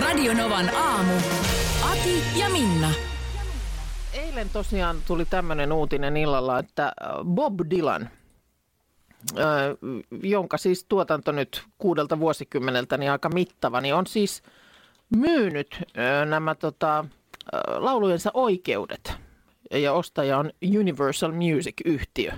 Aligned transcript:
Radionovan 0.00 0.74
aamu. 0.76 1.12
Ati 1.90 2.22
ja 2.40 2.48
Minna. 2.48 2.90
Eilen 4.12 4.48
tosiaan 4.48 4.96
tuli 5.06 5.24
tämmöinen 5.24 5.72
uutinen 5.72 6.16
illalla, 6.16 6.58
että 6.58 6.92
Bob 7.24 7.60
Dylan, 7.70 8.10
jonka 10.22 10.58
siis 10.58 10.84
tuotanto 10.88 11.32
nyt 11.32 11.62
kuudelta 11.78 12.20
vuosikymmeneltä 12.20 12.96
niin 12.96 13.10
aika 13.10 13.28
mittava, 13.28 13.80
niin 13.80 13.94
on 13.94 14.06
siis 14.06 14.42
myynyt 15.16 15.82
nämä 16.28 16.54
tota, 16.54 17.04
laulujensa 17.76 18.30
oikeudet. 18.34 19.12
Ja 19.70 19.92
ostaja 19.92 20.38
on 20.38 20.50
Universal 20.78 21.32
Music-yhtiö. 21.32 22.32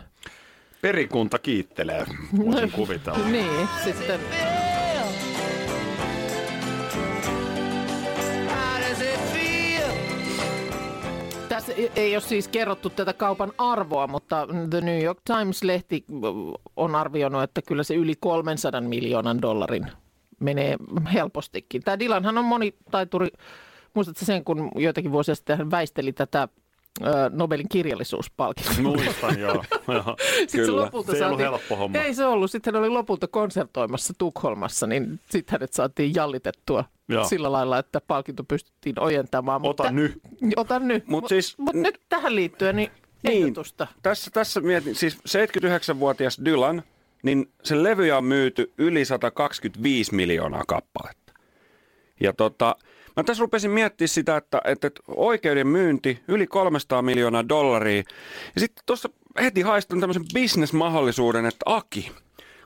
Perikunta 0.82 1.38
kiittelee, 1.38 2.06
voisin 2.38 2.72
kuvitella. 2.80 3.18
niin, 3.28 3.68
sitten 3.84 4.20
ei 11.96 12.14
ole 12.16 12.20
siis 12.20 12.48
kerrottu 12.48 12.90
tätä 12.90 13.12
kaupan 13.12 13.52
arvoa, 13.58 14.06
mutta 14.06 14.48
The 14.70 14.80
New 14.80 15.02
York 15.02 15.18
Times-lehti 15.24 16.04
on 16.76 16.94
arvioinut, 16.94 17.42
että 17.42 17.62
kyllä 17.62 17.82
se 17.82 17.94
yli 17.94 18.14
300 18.20 18.80
miljoonan 18.80 19.42
dollarin 19.42 19.86
menee 20.40 20.76
helpostikin. 21.12 21.82
Tämä 21.82 21.98
Dylanhan 21.98 22.38
on 22.38 22.44
monitaituri. 22.44 23.28
Muistatko 23.94 24.24
sen, 24.24 24.44
kun 24.44 24.70
joitakin 24.74 25.12
vuosia 25.12 25.34
sitten 25.34 25.58
hän 25.58 25.70
väisteli 25.70 26.12
tätä 26.12 26.48
Nobelin 27.30 27.68
kirjallisuuspalkinto. 27.68 28.82
Muistan, 28.82 29.40
joo. 29.40 29.52
joo 29.88 30.16
Sitten 30.38 30.66
se, 30.66 30.70
lopulta 30.70 31.12
se 31.12 31.18
ei 31.18 31.22
ollut 31.24 31.38
saatiin, 31.38 31.50
helppo 31.50 31.76
homma. 31.76 31.98
Ei 31.98 32.14
se 32.14 32.24
ollut. 32.24 32.50
Sitten 32.50 32.74
hän 32.74 32.82
oli 32.82 32.88
lopulta 32.88 33.28
konsertoimassa 33.28 34.14
Tukholmassa, 34.18 34.86
niin 34.86 35.20
sitten 35.30 35.52
hänet 35.52 35.72
saatiin 35.72 36.14
jallitettua 36.14 36.84
Joo. 37.14 37.24
sillä 37.24 37.52
lailla, 37.52 37.78
että 37.78 38.00
palkinto 38.00 38.44
pystyttiin 38.44 39.00
ojentamaan. 39.00 39.60
Ota 39.66 39.90
nyt. 39.92 40.20
Ota 40.56 40.78
nyt. 40.78 41.06
Mut 41.08 41.22
Mut 41.22 41.28
siis- 41.28 41.58
mut 41.58 41.74
nyt 41.74 42.00
tähän 42.08 42.34
liittyen 42.36 42.76
niin 42.76 42.90
Niin. 43.22 43.42
ehdotusta. 43.42 43.86
Tässä, 44.02 44.30
tässä 44.30 44.60
mietin, 44.60 44.94
siis 44.94 45.18
79-vuotias 45.28 46.40
Dylan, 46.44 46.82
niin 47.22 47.50
sen 47.62 47.82
levyjä 47.82 48.16
on 48.18 48.24
myyty 48.24 48.72
yli 48.78 49.04
125 49.04 50.14
miljoonaa 50.14 50.64
kappaletta. 50.68 51.32
Ja 52.20 52.32
tota, 52.32 52.76
mä 53.16 53.22
tässä 53.24 53.40
rupesin 53.40 53.70
miettimään 53.70 54.08
sitä, 54.08 54.36
että, 54.36 54.60
että, 54.64 54.86
että 54.86 55.02
oikeuden 55.08 55.66
myynti 55.66 56.20
yli 56.28 56.46
300 56.46 57.02
miljoonaa 57.02 57.48
dollaria. 57.48 58.02
Ja 58.54 58.60
sitten 58.60 58.82
tuossa 58.86 59.08
heti 59.40 59.60
haistan 59.60 60.00
tämmöisen 60.00 60.24
bisnesmahdollisuuden, 60.34 61.46
että 61.46 61.62
Aki, 61.66 62.12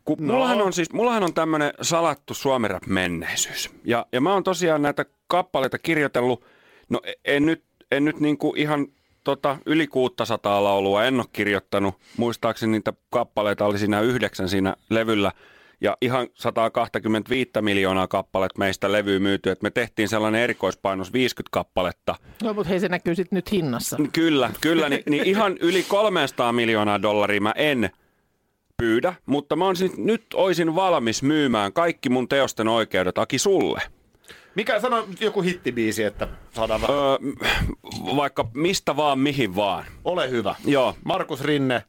kun 0.05 0.17
no. 0.21 0.33
mullahan 0.33 0.63
on 0.63 0.73
siis, 0.73 0.93
mullahan 0.93 1.23
on 1.23 1.35
tämmöinen 1.35 1.73
salattu 1.83 2.35
suomirap 2.35 2.87
menneisyys. 2.87 3.71
Ja, 3.85 4.07
ja 4.13 4.21
mä 4.21 4.33
oon 4.33 4.45
tosiaan 4.45 4.83
näitä 4.83 5.05
kappaleita 5.27 5.79
kirjoitellut, 5.79 6.45
no 6.89 7.01
en 7.25 7.47
nyt, 7.47 7.65
en 7.91 8.05
nyt 8.05 8.21
niinku 8.21 8.55
ihan 8.57 8.87
tota, 9.25 9.59
yli 9.67 9.87
600 9.87 10.65
laulua 10.65 11.05
en 11.05 11.17
ole 11.17 11.27
kirjoittanut. 11.33 11.95
Muistaakseni 12.17 12.73
niitä 12.73 12.93
kappaleita 13.11 13.65
oli 13.65 13.79
siinä 13.79 14.01
yhdeksän 14.01 14.49
siinä 14.49 14.77
levyllä. 14.91 15.33
Ja 15.81 15.97
ihan 16.01 16.27
125 16.35 17.51
miljoonaa 17.61 18.09
kappaletta 18.09 18.59
meistä 18.59 18.93
levyy 18.93 19.19
myyty. 19.19 19.51
Et 19.51 19.63
me 19.63 19.71
tehtiin 19.71 20.09
sellainen 20.09 20.41
erikoispainos 20.41 21.13
50 21.13 21.49
kappaletta. 21.53 22.15
No, 22.43 22.55
mutta 22.55 22.69
hei, 22.69 22.81
se 22.81 22.89
näkyy 22.89 23.15
sitten 23.15 23.37
nyt 23.37 23.53
hinnassa. 23.53 23.97
Kyllä, 24.13 24.51
kyllä. 24.61 24.89
Niin, 24.89 25.03
niin 25.09 25.25
ihan 25.25 25.57
yli 25.61 25.83
300 25.83 26.53
miljoonaa 26.53 27.03
dollaria 27.03 27.41
mä 27.41 27.53
en 27.57 27.91
pyydä. 28.77 29.15
Mutta 29.27 29.57
mä 29.57 29.67
olisin, 29.67 29.91
nyt 29.97 30.25
oisin 30.35 30.75
valmis 30.75 31.23
myymään 31.23 31.73
kaikki 31.73 32.09
mun 32.09 32.29
teosten 32.29 32.69
oikeudet 32.69 33.19
Aki 33.19 33.39
sulle. 33.39 33.83
Mikä 34.55 34.81
sano 34.81 35.09
joku 35.21 35.43
hittibiisi, 35.43 36.05
että 36.05 36.29
saadaan 36.55 36.81
vähän. 36.83 36.97
Öö, 36.97 37.17
vaikka 38.17 38.49
mistä 38.55 38.97
vaan, 38.97 39.19
mihin 39.19 39.57
vaan. 39.57 39.85
Ole 40.05 40.31
hyvä. 40.31 40.55
Joo. 40.65 40.97
Markus 41.05 41.41
Rinne, 41.45 41.83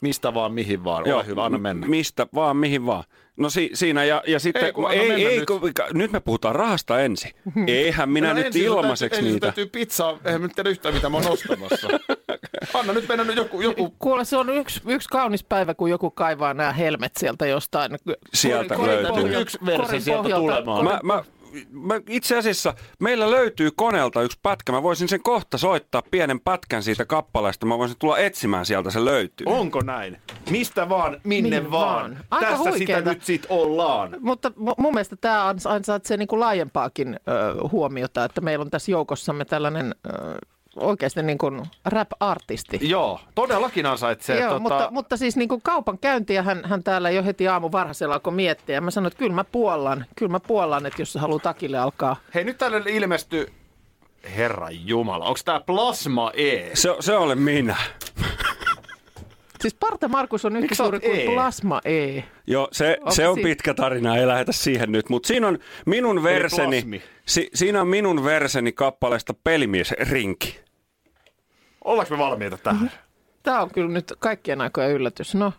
mistä 0.00 0.34
vaan, 0.34 0.52
mihin 0.52 0.84
vaan. 0.84 1.02
Ole 1.02 1.08
Joo, 1.08 1.22
hyvä, 1.22 1.44
anna 1.44 1.58
mennä. 1.58 1.86
Mistä 1.86 2.26
vaan, 2.34 2.56
mihin 2.56 2.86
vaan. 2.86 3.04
No 3.36 3.50
si- 3.50 3.70
siinä 3.74 4.04
ja, 4.04 4.22
ja 4.26 4.38
sitten, 4.38 4.64
Ei, 4.64 4.72
kun 4.72 4.90
ei, 4.90 5.10
ei, 5.26 5.38
nyt. 5.38 5.46
kun, 5.46 5.60
nyt 5.92 6.12
me 6.12 6.20
puhutaan 6.20 6.54
rahasta 6.54 7.00
ensin. 7.00 7.30
Eihän 7.66 8.08
minä 8.10 8.28
No 8.28 8.34
nyt 8.34 8.46
ensin 8.46 8.62
ilmaiseksi 8.64 9.10
täytyy, 9.10 9.18
ensin 9.28 9.32
niitä. 9.34 9.46
täytyy 9.46 9.66
pizzaa, 9.66 10.18
eihän 10.24 10.42
nyt 10.42 10.52
tiedä 10.54 10.70
yhtään 10.70 10.94
mitä 10.94 11.08
mä 11.08 11.16
oon 11.16 11.26
ostamassa. 11.30 11.88
Anna 12.74 12.92
nyt 12.92 13.08
mennä 13.08 13.24
nyt 13.24 13.36
joku, 13.36 13.60
joku 13.60 13.94
Kuule, 13.98 14.24
se 14.24 14.36
on 14.36 14.50
yksi, 14.50 14.80
yksi 14.86 15.08
kaunis 15.08 15.44
päivä, 15.44 15.74
kun 15.74 15.90
joku 15.90 16.10
kaivaa 16.10 16.54
nämä 16.54 16.72
helmet 16.72 17.12
sieltä 17.18 17.46
jostain. 17.46 17.90
Sieltä 18.34 18.74
korin 18.76 18.94
löytyy. 18.94 19.10
pohjalta- 19.10 19.38
Yksi 19.40 19.58
versio 19.66 19.84
korin 19.86 20.02
sieltä 20.02 20.28
tulemaan. 20.28 20.84
Mä, 20.84 21.00
mä, 21.02 21.22
mä, 21.70 21.94
itse 22.08 22.36
asiassa 22.38 22.74
meillä 22.98 23.30
löytyy 23.30 23.70
koneelta 23.76 24.22
yksi 24.22 24.38
pätkä. 24.42 24.72
Mä 24.72 24.82
voisin 24.82 25.08
sen 25.08 25.22
kohta 25.22 25.58
soittaa 25.58 26.02
pienen 26.10 26.40
pätkän 26.40 26.82
siitä 26.82 27.04
kappaleesta. 27.04 27.66
Mä 27.66 27.78
voisin 27.78 27.96
tulla 27.98 28.18
etsimään 28.18 28.66
sieltä, 28.66 28.90
se 28.90 29.04
löytyy. 29.04 29.46
Onko 29.46 29.80
näin? 29.80 30.16
Mistä 30.50 30.88
vaan, 30.88 31.20
minne 31.24 31.50
Minne 31.60 31.70
vaan. 31.70 31.94
vaan. 32.10 32.24
Aika 32.30 32.46
Tässä 32.46 32.62
sitä 32.64 32.70
huikeeta. 32.70 33.10
nyt 33.12 33.22
sit 33.24 33.46
ollaan. 33.48 34.16
Mutta 34.20 34.48
mu- 34.48 34.74
mun 34.78 34.94
mielestä 34.94 35.16
tämä 35.16 35.48
ansaitsee 35.64 36.16
niin 36.16 36.28
kuin 36.28 36.40
laajempaakin 36.40 37.08
ö, 37.28 37.68
huomiota, 37.72 38.24
että 38.24 38.40
meillä 38.40 38.62
on 38.62 38.70
tässä 38.70 38.90
joukossamme 38.90 39.44
tällainen 39.44 39.94
ö, 40.06 40.10
oikeasti 40.80 41.22
niin 41.22 41.38
kuin 41.38 41.62
rap-artisti. 41.84 42.78
Joo, 42.82 43.20
todellakin 43.34 43.86
ansaitsee. 43.86 44.40
Joo, 44.40 44.48
tota... 44.50 44.60
mutta, 44.60 44.88
mutta 44.90 45.16
siis 45.16 45.36
niin 45.36 45.48
kuin 45.48 45.62
kaupan 45.62 45.98
käyntiä 45.98 46.42
hän, 46.42 46.62
hän 46.64 46.82
täällä 46.82 47.10
jo 47.10 47.24
heti 47.24 47.48
aamu 47.48 47.72
varhaisella 47.72 48.14
alkoi 48.14 48.32
miettiä. 48.32 48.74
Ja 48.74 48.80
mä 48.80 48.90
sanoin, 48.90 49.06
että 49.12 49.18
kyllä 49.18 49.34
mä 49.34 49.44
puollan, 49.44 50.06
kyllä 50.16 50.32
mä 50.32 50.40
puollan, 50.40 50.86
että 50.86 51.02
jos 51.02 51.12
sä 51.12 51.20
haluat 51.20 51.42
takille 51.42 51.78
alkaa. 51.78 52.16
Hei, 52.34 52.44
nyt 52.44 52.58
täällä 52.58 52.82
ilmestyy... 52.86 53.52
Herra 54.36 54.68
Jumala, 54.70 55.24
onko 55.24 55.40
tää 55.44 55.60
Plasma 55.60 56.30
E? 56.34 56.70
Se, 56.74 56.96
se 57.00 57.16
olen 57.16 57.38
minä. 57.38 57.76
Siis 59.60 59.74
Parta 59.74 60.08
Markus 60.08 60.44
on 60.44 60.56
yhtä 60.56 60.74
suuri 60.74 61.00
kuin 61.00 61.20
E? 61.20 61.24
Plasma 61.24 61.80
E. 61.84 62.22
Joo, 62.46 62.68
se, 62.72 62.96
Onko 63.00 63.10
se 63.10 63.28
on 63.28 63.34
siinä- 63.34 63.48
pitkä 63.48 63.74
tarina, 63.74 64.16
ei 64.16 64.26
lähetä 64.26 64.52
siihen 64.52 64.92
nyt. 64.92 65.08
Mutta 65.08 65.26
siinä 65.26 65.48
on 65.48 65.58
minun 65.86 66.22
verseni, 66.22 67.02
si, 67.26 67.50
siinä 67.54 67.80
on 67.80 67.88
minun 67.88 68.24
verseni 68.24 68.72
kappaleesta 68.72 69.34
Pelimiesrinki. 69.44 70.60
Ollaanko 71.84 72.14
me 72.16 72.18
valmiita 72.18 72.56
tähän? 72.58 72.90
Tämä 73.42 73.60
on 73.62 73.70
kyllä 73.70 73.90
nyt 73.90 74.12
kaikkien 74.18 74.60
aikojen 74.60 74.90
yllätys. 74.90 75.34
No, 75.34 75.52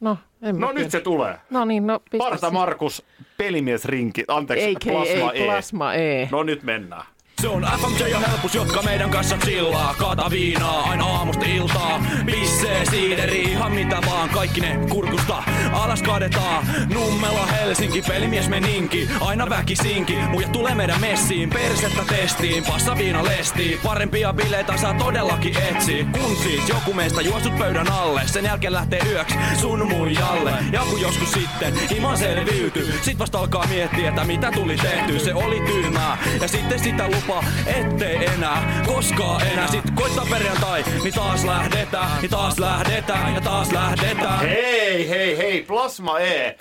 no, 0.00 0.18
en 0.42 0.58
No 0.60 0.66
tiedä. 0.68 0.82
nyt 0.82 0.90
se 0.90 1.00
tulee. 1.00 1.38
No 1.50 1.64
niin, 1.64 1.86
no 1.86 2.00
pistä 2.10 2.18
Parta. 2.30 2.50
Markus, 2.50 3.02
pelimiesrinki, 3.36 4.24
anteeksi, 4.28 4.66
A.K.A. 4.76 4.92
Plasma 4.92 5.32
E. 5.32 5.44
Plasma 5.44 5.94
E. 5.94 6.28
No 6.32 6.42
nyt 6.42 6.62
mennään. 6.62 7.04
Se 7.40 7.48
on 7.48 7.66
FMJ 7.80 8.08
ja 8.10 8.18
helpus, 8.18 8.54
jotka 8.54 8.82
meidän 8.82 9.10
kanssa 9.10 9.36
chillaa. 9.38 9.94
Kaata 9.98 10.30
viinaa 10.30 10.82
aina 10.90 11.04
aamusta 11.04 11.44
iltaa. 11.44 12.02
Pissee, 12.26 12.84
siideri, 12.90 13.42
ihan 13.42 13.72
mitä 13.72 13.98
vaan. 14.06 14.28
Kaikki 14.28 14.60
ne 14.60 14.78
kurkusta 14.88 15.42
alas 15.72 16.02
kaadetaan. 16.02 16.66
Nummela, 16.94 17.46
Helsinki, 17.46 18.02
pelimies 18.02 18.48
meninki. 18.48 19.08
Aina 19.20 19.48
väkisinki, 19.50 20.16
muja 20.16 20.48
tulee 20.48 20.74
meidän 20.74 21.00
messiin. 21.00 21.50
Persettä 21.50 22.02
testiin, 22.08 22.64
passa 22.64 22.98
viina 22.98 23.24
lestiin. 23.24 23.78
Parempia 23.84 24.32
bileitä 24.32 24.76
saa 24.76 24.94
todellakin 24.94 25.56
etsiä. 25.62 26.06
Kun 26.12 26.36
siis 26.36 26.68
joku 26.68 26.92
meistä 26.92 27.22
juossut 27.22 27.58
pöydän 27.58 27.92
alle. 27.92 28.22
Sen 28.26 28.44
jälkeen 28.44 28.72
lähtee 28.72 29.00
yöksi 29.10 29.36
sun 29.60 29.88
muijalle. 29.88 30.52
Ja 30.72 30.80
kun 30.90 31.00
joskus 31.00 31.32
sitten 31.32 31.74
himan 31.90 32.18
selviytyy. 32.18 32.94
Sit 33.02 33.18
vasta 33.18 33.38
alkaa 33.38 33.66
miettiä, 33.66 34.08
että 34.08 34.24
mitä 34.24 34.52
tuli 34.52 34.76
tehty. 34.76 35.18
Se 35.18 35.34
oli 35.34 35.60
tyhmää. 35.60 36.18
Ja 36.40 36.48
sitten 36.48 36.78
sitä 36.78 37.06
lupaa, 37.28 37.44
ettei 37.66 38.26
enää, 38.26 38.82
koskaan 38.86 39.42
enää. 39.46 39.66
Sit 39.68 39.84
koittaa 39.94 40.26
perjantai, 40.30 40.84
niin 41.02 41.14
taas 41.14 41.44
lähdetään, 41.44 42.20
niin 42.20 42.30
taas 42.30 42.58
lähdetään 42.58 43.34
ja 43.34 43.40
taas 43.40 43.72
lähdetään. 43.72 44.38
Hei, 44.40 45.08
hei, 45.08 45.38
hei, 45.38 45.62
Plasma 45.62 46.18
E. 46.18 46.56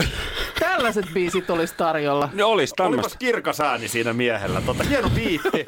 Tällaiset 0.60 1.06
biisit 1.14 1.50
olisi 1.50 1.74
tarjolla. 1.78 2.30
Ne 2.34 2.44
olisi 2.44 2.74
Olipas 2.80 2.94
tämmöistä. 2.96 3.18
kirkas 3.20 3.62
ääni 3.62 3.88
siinä 3.88 4.14
miehellä. 4.14 4.62
Tota, 4.62 4.84
hieno 4.84 5.10
biitti. 5.10 5.66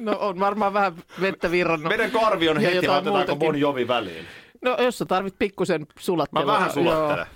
No 0.00 0.16
on 0.20 0.40
varmaan 0.40 0.72
vähän 0.72 0.92
vettä 1.20 1.50
virrannut. 1.50 1.88
Meidän 1.88 2.10
karvi 2.10 2.48
on 2.48 2.60
heti, 2.60 2.86
laitetaanko. 2.88 3.36
Bon 3.36 3.60
Jovi 3.60 3.88
väliin. 3.88 4.26
No 4.62 4.76
jos 4.80 4.98
sä 4.98 5.04
tarvit 5.06 5.34
pikkusen 5.38 5.80
Mä 5.80 5.86
sulattelua. 5.98 6.52
vähän 6.52 6.72
sulattelen. 6.72 7.26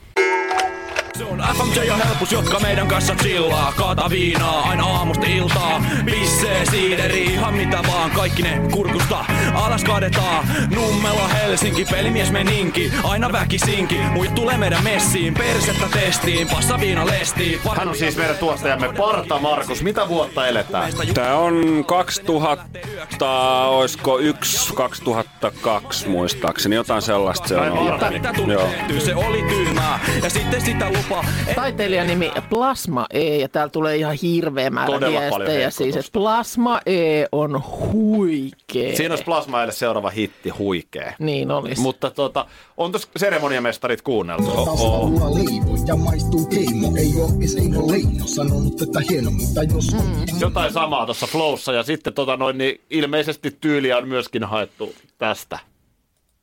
Se 1.19 1.25
on 1.25 1.43
FMJ 1.57 1.85
ja 1.87 1.97
helpus, 1.97 2.33
jotka 2.33 2.61
meidän 2.61 2.89
kanssa 2.89 3.15
chillaa. 3.15 3.73
Kaata 3.77 4.11
viinaa 4.11 4.61
aina 4.61 4.85
aamusta 4.85 5.27
iltaa. 5.27 5.83
Pissee, 6.05 6.67
siideri, 6.71 7.25
ihan 7.25 7.55
mitä 7.55 7.79
vaan. 7.89 8.11
Kaikki 8.11 8.43
ne 8.43 8.61
kurkusta 8.73 9.25
alas 9.55 9.85
kaadetaan. 9.85 10.47
Nummela, 10.75 11.29
Helsinki, 11.29 11.85
pelimies 11.85 12.31
meninki. 12.31 12.93
Aina 13.05 13.33
väkisinki. 13.33 13.99
Muut 13.99 14.35
tulee 14.35 14.57
meidän 14.57 14.85
messiin. 14.85 15.35
Persettä 15.35 15.87
testiin, 15.93 16.49
passa 16.49 16.81
viina 16.81 17.07
lestiin. 17.07 17.61
Hän 17.77 17.89
on 17.89 17.97
siis 17.97 18.17
meidän 18.17 18.37
tuottajamme 18.37 18.93
Parta 18.93 19.39
Markus. 19.39 19.83
Mitä 19.83 20.09
vuotta 20.09 20.47
eletään? 20.47 20.93
Tämä 21.15 21.35
on 21.35 21.85
2000, 21.87 23.69
olisiko 23.69 24.19
1, 24.19 24.75
2002 24.75 26.09
muistaakseni, 26.09 26.77
jotain 26.77 27.03
sellaista 27.03 27.49
se 27.49 27.57
on 27.57 27.71
ollut. 27.73 28.01
tuli 28.37 29.01
se 29.01 29.15
oli 29.15 29.43
tyhmää. 29.43 30.01
Ja 30.23 30.31
sitten 30.31 30.61
sitä 30.61 30.89
lupa. 31.03 31.25
Taiteilijan 31.55 32.07
nimi 32.07 32.33
Plasma 32.51 33.07
E, 33.11 33.37
ja 33.37 33.49
täällä 33.49 33.71
tulee 33.71 33.97
ihan 33.97 34.17
hirveä 34.23 34.71
määrä 34.71 34.93
Todella 34.93 35.21
viestejä. 35.21 35.71
Siis, 35.71 35.97
että. 35.97 36.11
Plasma 36.13 36.81
E 36.87 37.25
on 37.33 37.63
huikee. 37.93 38.97
Siinä 38.97 39.13
olisi 39.13 39.25
Plasmaille 39.25 39.73
seuraava 39.73 40.11
hitti, 40.11 40.49
huikee. 40.49 41.15
Niin 41.19 41.51
olisi. 41.51 41.81
Mutta 41.81 42.11
tota, 42.11 42.47
on 42.77 42.93
tuossa 42.93 43.09
seremoniamestarit 43.17 44.03
kuunneltu. 44.03 44.45
Taustalla 44.45 45.35
leivo 45.35 45.77
ja 45.87 45.97
maistuu 45.97 46.47
keimo. 46.47 46.93
Ei 46.99 47.13
oo 47.21 47.29
edes 47.39 47.57
Eino 47.57 47.89
Leino 47.89 48.27
sanonut 48.27 48.77
tätä 48.77 49.01
hienommin. 49.11 49.55
Tai 49.55 49.67
jos 49.75 49.95
on 49.95 50.41
Jotain 50.41 50.73
samaa 50.73 51.05
tuossa 51.07 51.27
flowssa 51.27 51.73
ja 51.73 51.83
sitten 51.83 52.13
tota 52.13 52.37
noin, 52.37 52.59
niin 52.59 52.81
ilmeisesti 52.91 53.57
tyyliä 53.61 53.97
on 53.97 54.09
myöskin 54.09 54.45
haettu 54.45 54.95
tästä. 55.19 55.59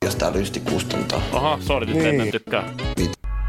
jos 0.04 0.16
tää 0.16 0.32
lysti 0.32 0.60
kustantaa. 0.60 1.22
Aha, 1.32 1.58
sori, 1.66 1.86
nyt 1.86 1.96
niin. 1.96 2.20
en 2.20 2.30
tykkää. 2.30 2.74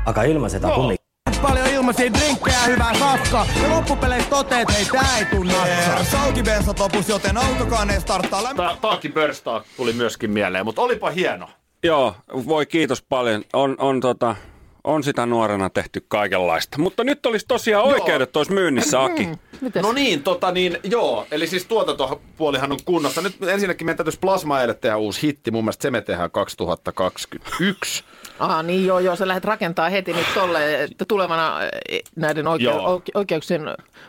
Aika 0.06 0.24
ilmaiset 0.24 0.64
on 0.64 0.72
kumminkin. 0.72 0.99
Paljon 1.42 1.68
ilmaisia 1.68 2.14
drinkkejä, 2.14 2.60
hyvää 2.68 2.94
safkaa. 3.00 3.46
Ja 3.64 3.70
loppupeleissä 3.70 4.30
toteet, 4.30 4.68
hei 4.74 4.86
tää 4.86 5.18
ei 5.18 5.26
tuu 5.26 5.44
natsaa. 5.44 6.04
Saukibensat 6.04 6.80
lopus, 6.80 7.10
joten 7.10 7.38
autokaan 7.38 7.90
ei 7.90 8.02
starttaa 8.02 8.44
lämmin. 8.44 8.58
Tää 8.58 8.78
Taaki 8.82 9.10
Börstaa 9.10 9.64
tuli 9.78 9.94
myöskin 9.94 10.32
mieleen, 10.32 10.66
mutta 10.66 10.82
olipa 10.82 11.10
hieno. 11.10 11.50
Joo, 11.84 12.16
voi 12.34 12.66
kiitos 12.66 13.02
paljon. 13.02 13.44
On, 13.54 13.76
on, 13.80 14.00
tota, 14.00 14.36
on 14.90 15.04
sitä 15.04 15.26
nuorena 15.26 15.70
tehty 15.70 16.06
kaikenlaista. 16.08 16.78
Mutta 16.78 17.04
nyt 17.04 17.26
olisi 17.26 17.46
tosiaan 17.48 17.86
oikeudet 17.86 18.38
olisi 18.38 18.54
myynnissä, 18.54 19.04
Aki. 19.04 19.30
Mites? 19.62 19.84
No 19.84 19.92
niin, 19.92 20.24
tota 20.24 20.52
niin, 20.52 20.78
joo. 20.84 21.28
Eli 21.32 21.48
siis 21.48 21.66
tuotantopuolihan 21.66 22.72
on 22.72 22.80
kunnossa. 22.86 23.22
Nyt 23.22 23.44
ensinnäkin 23.44 23.86
meidän 23.86 23.98
täytyisi 23.98 24.20
Plasma 24.20 24.60
tehdä 24.82 24.98
uusi 24.98 25.28
hitti. 25.28 25.52
Mun 25.52 25.64
mielestä 25.64 25.82
se 25.82 25.92
me 25.92 26.02
tehdään 26.02 26.32
2021. 26.32 28.04
Ah, 28.40 28.64
niin 28.64 28.86
joo, 28.86 29.00
joo, 29.00 29.16
sä 29.16 29.28
lähdet 29.28 29.46
rakentaa 29.46 29.90
heti 29.90 30.14
nyt 30.14 30.26
tolle, 30.34 30.84
että 30.84 31.06
tulevana 31.06 31.60
eh, 31.90 32.02
näiden 32.16 32.46
oike- 32.46 33.12
oikeuksien 33.14 33.62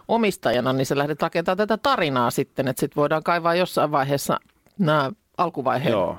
omistajana, 0.08 0.72
niin 0.72 0.86
sä 0.86 0.98
lähdet 0.98 1.22
rakentaa 1.22 1.56
tätä 1.56 1.76
tarinaa 1.76 2.30
sitten, 2.30 2.68
että 2.68 2.80
sit 2.80 2.96
voidaan 2.96 3.22
kaivaa 3.22 3.54
jossain 3.54 3.90
vaiheessa 3.92 4.40
nämä 4.78 5.10
alkuvaiheen 5.38 5.92
Joo. 5.92 6.18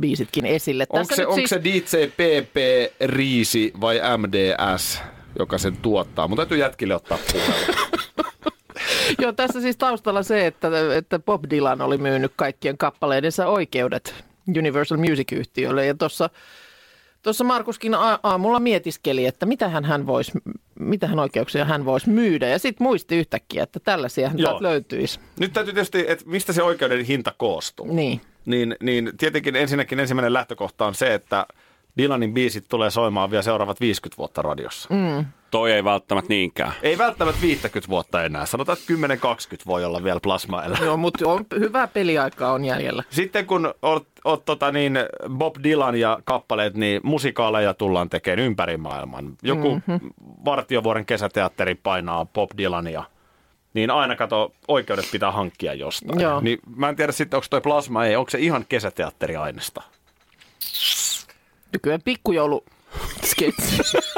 Biisitkin 0.00 0.46
esille. 0.46 0.86
Onko 0.88 0.98
Tässä 0.98 1.16
se, 1.16 1.26
onko 1.26 1.46
se 1.46 1.60
DJ 1.64 2.06
PP 2.06 2.56
Riisi 3.00 3.72
vai 3.80 4.00
MDS, 4.18 5.00
joka 5.38 5.58
sen 5.58 5.76
tuottaa? 5.76 6.28
Mun 6.28 6.36
täytyy 6.36 6.58
jätkille 6.58 6.94
ottaa 6.94 7.18
puhelu. 7.32 7.78
Joo, 9.22 9.32
tässä 9.32 9.60
siis 9.60 9.76
taustalla 9.76 10.22
se, 10.22 10.46
että, 10.46 10.68
että 10.96 11.18
Bob 11.18 11.44
Dylan 11.50 11.80
oli 11.80 11.98
myynyt 11.98 12.32
kaikkien 12.36 12.78
kappaleidensa 12.78 13.46
oikeudet 13.46 14.24
Universal 14.58 14.98
Music-yhtiölle. 14.98 15.86
Ja 15.86 15.94
tuossa 15.94 16.30
Tuossa 17.24 17.44
Markuskin 17.44 17.94
a- 17.94 18.18
aamulla 18.22 18.60
mietiskeli, 18.60 19.26
että 19.26 19.46
mitä 19.46 19.68
hän, 19.68 19.84
hän 19.84 20.06
vois, 20.06 20.32
mitä 20.78 21.06
hän 21.06 21.18
oikeuksia 21.18 21.64
hän 21.64 21.84
voisi 21.84 22.10
myydä. 22.10 22.48
Ja 22.48 22.58
sitten 22.58 22.84
muisti 22.84 23.16
yhtäkkiä, 23.16 23.62
että 23.62 23.80
tällaisia 23.80 24.28
hän 24.28 24.38
löytyisi. 24.60 25.20
Nyt 25.40 25.52
täytyy 25.52 25.74
tietysti, 25.74 26.04
että 26.08 26.24
mistä 26.26 26.52
se 26.52 26.62
oikeuden 26.62 27.04
hinta 27.04 27.34
koostuu. 27.36 27.94
Niin. 27.94 28.20
Niin, 28.46 28.76
niin 28.82 29.12
tietenkin 29.18 29.56
ensinnäkin 29.56 30.00
ensimmäinen 30.00 30.32
lähtökohta 30.32 30.86
on 30.86 30.94
se, 30.94 31.14
että 31.14 31.46
Dylanin 31.98 32.34
biisit 32.34 32.64
tulee 32.68 32.90
soimaan 32.90 33.30
vielä 33.30 33.42
seuraavat 33.42 33.80
50 33.80 34.18
vuotta 34.18 34.42
radiossa. 34.42 34.94
Mm. 34.94 35.24
Toi 35.50 35.72
ei 35.72 35.84
välttämättä 35.84 36.28
niinkään. 36.28 36.72
Ei 36.82 36.98
välttämättä 36.98 37.42
50 37.42 37.88
vuotta 37.88 38.24
enää. 38.24 38.46
Sanotaan, 38.46 38.78
että 38.78 39.16
10-20 39.16 39.62
voi 39.66 39.84
olla 39.84 40.04
vielä 40.04 40.20
plasmailla. 40.22 40.78
Joo, 40.84 40.96
mutta 40.96 41.28
on, 41.28 41.46
hyvää 41.58 41.86
peliaikaa 41.86 42.52
on 42.52 42.64
jäljellä. 42.64 43.02
Sitten 43.10 43.46
kun 43.46 43.74
oot, 43.82 44.06
oot 44.24 44.44
tota 44.44 44.72
niin, 44.72 44.98
Bob 45.30 45.56
Dylan 45.64 45.96
ja 45.96 46.18
kappaleet, 46.24 46.74
niin 46.74 47.00
musikaaleja 47.04 47.74
tullaan 47.74 48.10
tekemään 48.10 48.46
ympäri 48.46 48.76
maailman. 48.76 49.36
Joku 49.42 49.74
mm-hmm. 49.74 50.10
Vartiovuoren 50.44 51.06
kesäteatteri 51.06 51.74
painaa 51.74 52.24
Bob 52.24 52.50
Dylania. 52.58 53.04
Niin 53.74 53.90
aina 53.90 54.16
kato, 54.16 54.52
oikeudet 54.68 55.08
pitää 55.12 55.30
hankkia 55.32 55.74
jostain. 55.74 56.20
Joo. 56.20 56.40
Niin 56.40 56.58
mä 56.76 56.88
en 56.88 56.96
tiedä 56.96 57.12
sitten, 57.12 57.36
onko 57.36 57.46
toi 57.50 57.60
plasma 57.60 58.04
ei, 58.04 58.16
onko 58.16 58.30
se 58.30 58.38
ihan 58.38 58.66
kesäteatteriainesta? 58.68 59.82
Nykyään 61.72 62.02
pikkujoulu 62.04 62.64
sketsi. 63.24 63.82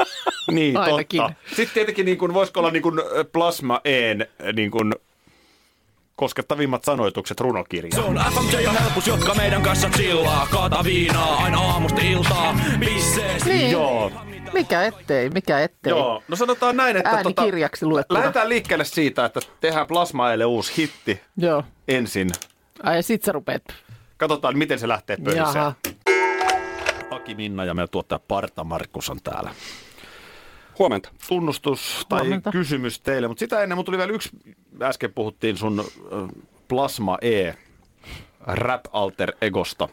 Niin, 0.51 0.77
Ainakin. 0.77 1.21
totta. 1.21 1.33
Sitten 1.47 1.73
tietenkin 1.73 2.05
niin 2.05 2.17
kuin, 2.17 2.33
voisiko 2.33 2.59
olla 2.59 2.71
niin 2.71 2.83
kuin 2.83 2.95
Plasma 3.31 3.81
Een 3.85 4.27
niin 4.53 4.71
kuin 4.71 4.93
koskettavimmat 6.17 6.83
sanoitukset 6.83 7.37
Se 7.37 7.43
runokirjaan. 7.43 8.03
on 8.05 8.33
FMJ 8.33 8.59
ja 8.63 8.71
helpus, 8.71 9.07
jotka 9.07 9.35
meidän 9.35 9.61
kanssa 9.61 9.89
chillaa. 9.89 10.47
Kaata 10.51 10.83
viinaa 10.83 11.35
aina 11.43 11.59
aamusta 11.59 12.01
iltaa. 12.01 12.55
Pissee, 12.79 13.37
niin. 13.45 13.71
Joo, 13.71 14.11
Mikä 14.53 14.83
ettei, 14.83 15.29
mikä 15.29 15.59
ettei. 15.59 15.89
joo. 15.89 16.23
No 16.27 16.35
sanotaan 16.35 16.77
näin, 16.77 16.97
että 16.97 17.09
tota, 17.23 17.41
Äänikirjaksi 17.41 17.85
luettuna. 17.85 18.19
lähdetään 18.19 18.49
liikkeelle 18.49 18.85
siitä, 18.85 19.25
että 19.25 19.39
tehdään 19.61 19.87
Plasma 19.87 20.29
Eelle 20.31 20.45
uusi 20.45 20.73
hitti 20.77 21.21
Joo. 21.37 21.63
ensin. 21.87 22.29
Ai 22.83 22.95
ja 22.95 23.03
sit 23.03 23.23
sä 23.23 23.31
rupeat. 23.31 23.63
Katsotaan, 24.17 24.57
miten 24.57 24.79
se 24.79 24.87
lähtee 24.87 25.17
pöliseen. 25.17 25.45
Jaha. 25.45 25.73
Aki 27.11 27.35
Minna 27.35 27.65
ja 27.65 27.73
meidän 27.73 27.89
tuottaja 27.89 28.19
Parta 28.27 28.63
Markus 28.63 29.09
on 29.09 29.17
täällä. 29.23 29.49
Huomenta. 30.79 31.09
Tunnustus 31.27 32.05
tai 32.09 32.19
Huomenta. 32.19 32.51
kysymys 32.51 32.99
teille, 32.99 33.27
mutta 33.27 33.39
sitä 33.39 33.63
ennen 33.63 33.77
mun 33.77 33.85
tuli 33.85 33.97
vielä 33.97 34.11
yksi, 34.11 34.29
äsken 34.81 35.13
puhuttiin 35.13 35.57
sun 35.57 35.85
Plasma 36.67 37.17
E 37.21 37.53
rap 38.47 38.85
alter 38.91 39.31
egosta. 39.41 39.89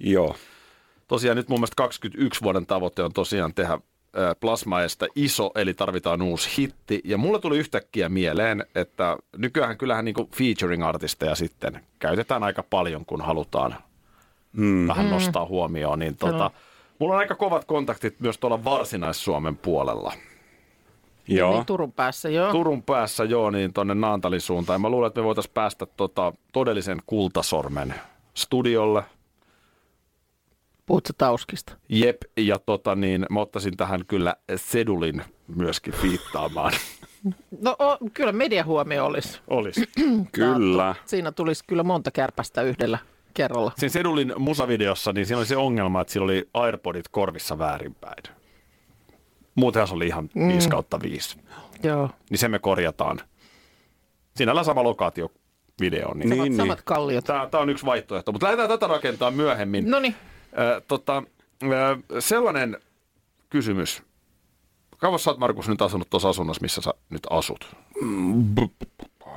Joo. 0.00 0.36
Tosiaan 1.08 1.36
nyt 1.36 1.48
mun 1.48 1.58
mielestä 1.58 1.74
21 1.76 2.40
vuoden 2.42 2.66
tavoite 2.66 3.02
on 3.02 3.12
tosiaan 3.12 3.54
tehdä 3.54 3.78
Plasmaesta 4.40 5.06
iso, 5.14 5.50
eli 5.54 5.74
tarvitaan 5.74 6.22
uusi 6.22 6.50
hitti. 6.58 7.00
Ja 7.04 7.18
mulle 7.18 7.40
tuli 7.40 7.58
yhtäkkiä 7.58 8.08
mieleen, 8.08 8.64
että 8.74 9.16
nykyään 9.36 9.78
kyllähän 9.78 10.04
niinku 10.04 10.28
featuring-artisteja 10.36 11.34
sitten 11.34 11.80
käytetään 11.98 12.42
aika 12.42 12.62
paljon, 12.62 13.06
kun 13.06 13.20
halutaan 13.20 13.74
mm. 14.52 14.88
vähän 14.88 15.10
nostaa 15.10 15.46
huomioon. 15.46 15.98
Niin 15.98 16.16
tota, 16.16 16.50
mulla 17.00 17.14
on 17.14 17.18
aika 17.20 17.34
kovat 17.34 17.64
kontaktit 17.64 18.20
myös 18.20 18.38
tuolla 18.38 18.64
Varsinais-Suomen 18.64 19.56
puolella. 19.56 20.12
Joo. 21.28 21.52
Niin 21.52 21.66
Turun 21.66 21.92
päässä, 21.92 22.28
joo. 22.28 22.52
Turun 22.52 22.82
päässä 22.82 23.24
joo, 23.24 23.50
niin 23.50 23.72
tonne 23.72 23.94
Naantalin 23.94 24.40
suuntaan. 24.40 24.74
Ja 24.74 24.78
Mä 24.78 24.88
luulen, 24.88 25.06
että 25.06 25.20
me 25.20 25.24
voitaisiin 25.24 25.54
päästä 25.54 25.86
tota, 25.86 26.32
todellisen 26.52 26.98
kultasormen 27.06 27.94
studiolle. 28.34 29.02
Puhut 30.86 31.06
sä 31.06 31.12
Tauskista. 31.18 31.72
Jep, 31.88 32.16
ja 32.36 32.58
tota, 32.58 32.94
niin, 32.94 33.26
mä 33.30 33.40
ottaisin 33.40 33.76
tähän 33.76 34.06
kyllä 34.06 34.36
Sedulin 34.56 35.22
myöskin 35.56 35.94
fiittaamaan. 35.94 36.72
No 37.60 37.76
o, 37.78 37.98
kyllä 38.14 38.32
mediahuomio 38.32 39.06
olisi. 39.06 39.40
Olisi. 39.48 39.88
Kyllä. 40.32 40.94
Siinä 41.04 41.32
tulisi 41.32 41.64
kyllä 41.66 41.82
monta 41.82 42.10
kärpästä 42.10 42.62
yhdellä 42.62 42.98
kerralla. 43.34 43.72
Siinä 43.76 43.92
Sedulin 43.92 44.32
musavideossa, 44.38 45.12
niin 45.12 45.26
siinä 45.26 45.38
oli 45.38 45.46
se 45.46 45.56
ongelma, 45.56 46.00
että 46.00 46.12
sillä 46.12 46.24
oli 46.24 46.48
Airpodit 46.54 47.08
korvissa 47.08 47.58
väärinpäin. 47.58 48.22
Muutenhan 49.54 49.88
se 49.88 49.94
oli 49.94 50.06
ihan 50.06 50.30
5 50.48 50.68
kautta 50.68 51.00
5. 51.02 51.36
Joo. 51.82 52.10
Niin 52.30 52.38
se 52.38 52.48
me 52.48 52.58
korjataan. 52.58 53.20
Siinällä 54.36 54.64
sama 54.64 54.82
lokaatio 54.82 55.30
video. 55.80 56.14
Niin. 56.14 56.28
Samat, 56.28 56.44
Niin, 56.44 56.56
samat 56.56 56.82
kalliot. 56.84 57.24
Tämä, 57.24 57.48
tämä 57.50 57.62
on 57.62 57.68
yksi 57.70 57.86
vaihtoehto, 57.86 58.32
mutta 58.32 58.46
lähdetään 58.46 58.68
tätä 58.68 58.86
rakentaa 58.86 59.30
myöhemmin. 59.30 59.90
No 59.90 60.00
niin. 60.00 60.14
Ö, 60.58 60.80
tota, 60.88 61.22
ö, 61.62 62.20
sellainen 62.20 62.76
kysymys. 63.50 64.02
Kauas 64.98 65.24
sä 65.24 65.30
oot, 65.30 65.38
Markus, 65.38 65.68
nyt 65.68 65.82
asunut 65.82 66.10
tuossa 66.10 66.28
asunnossa, 66.28 66.62
missä 66.62 66.80
sä 66.80 66.90
nyt 67.10 67.22
asut? 67.30 67.76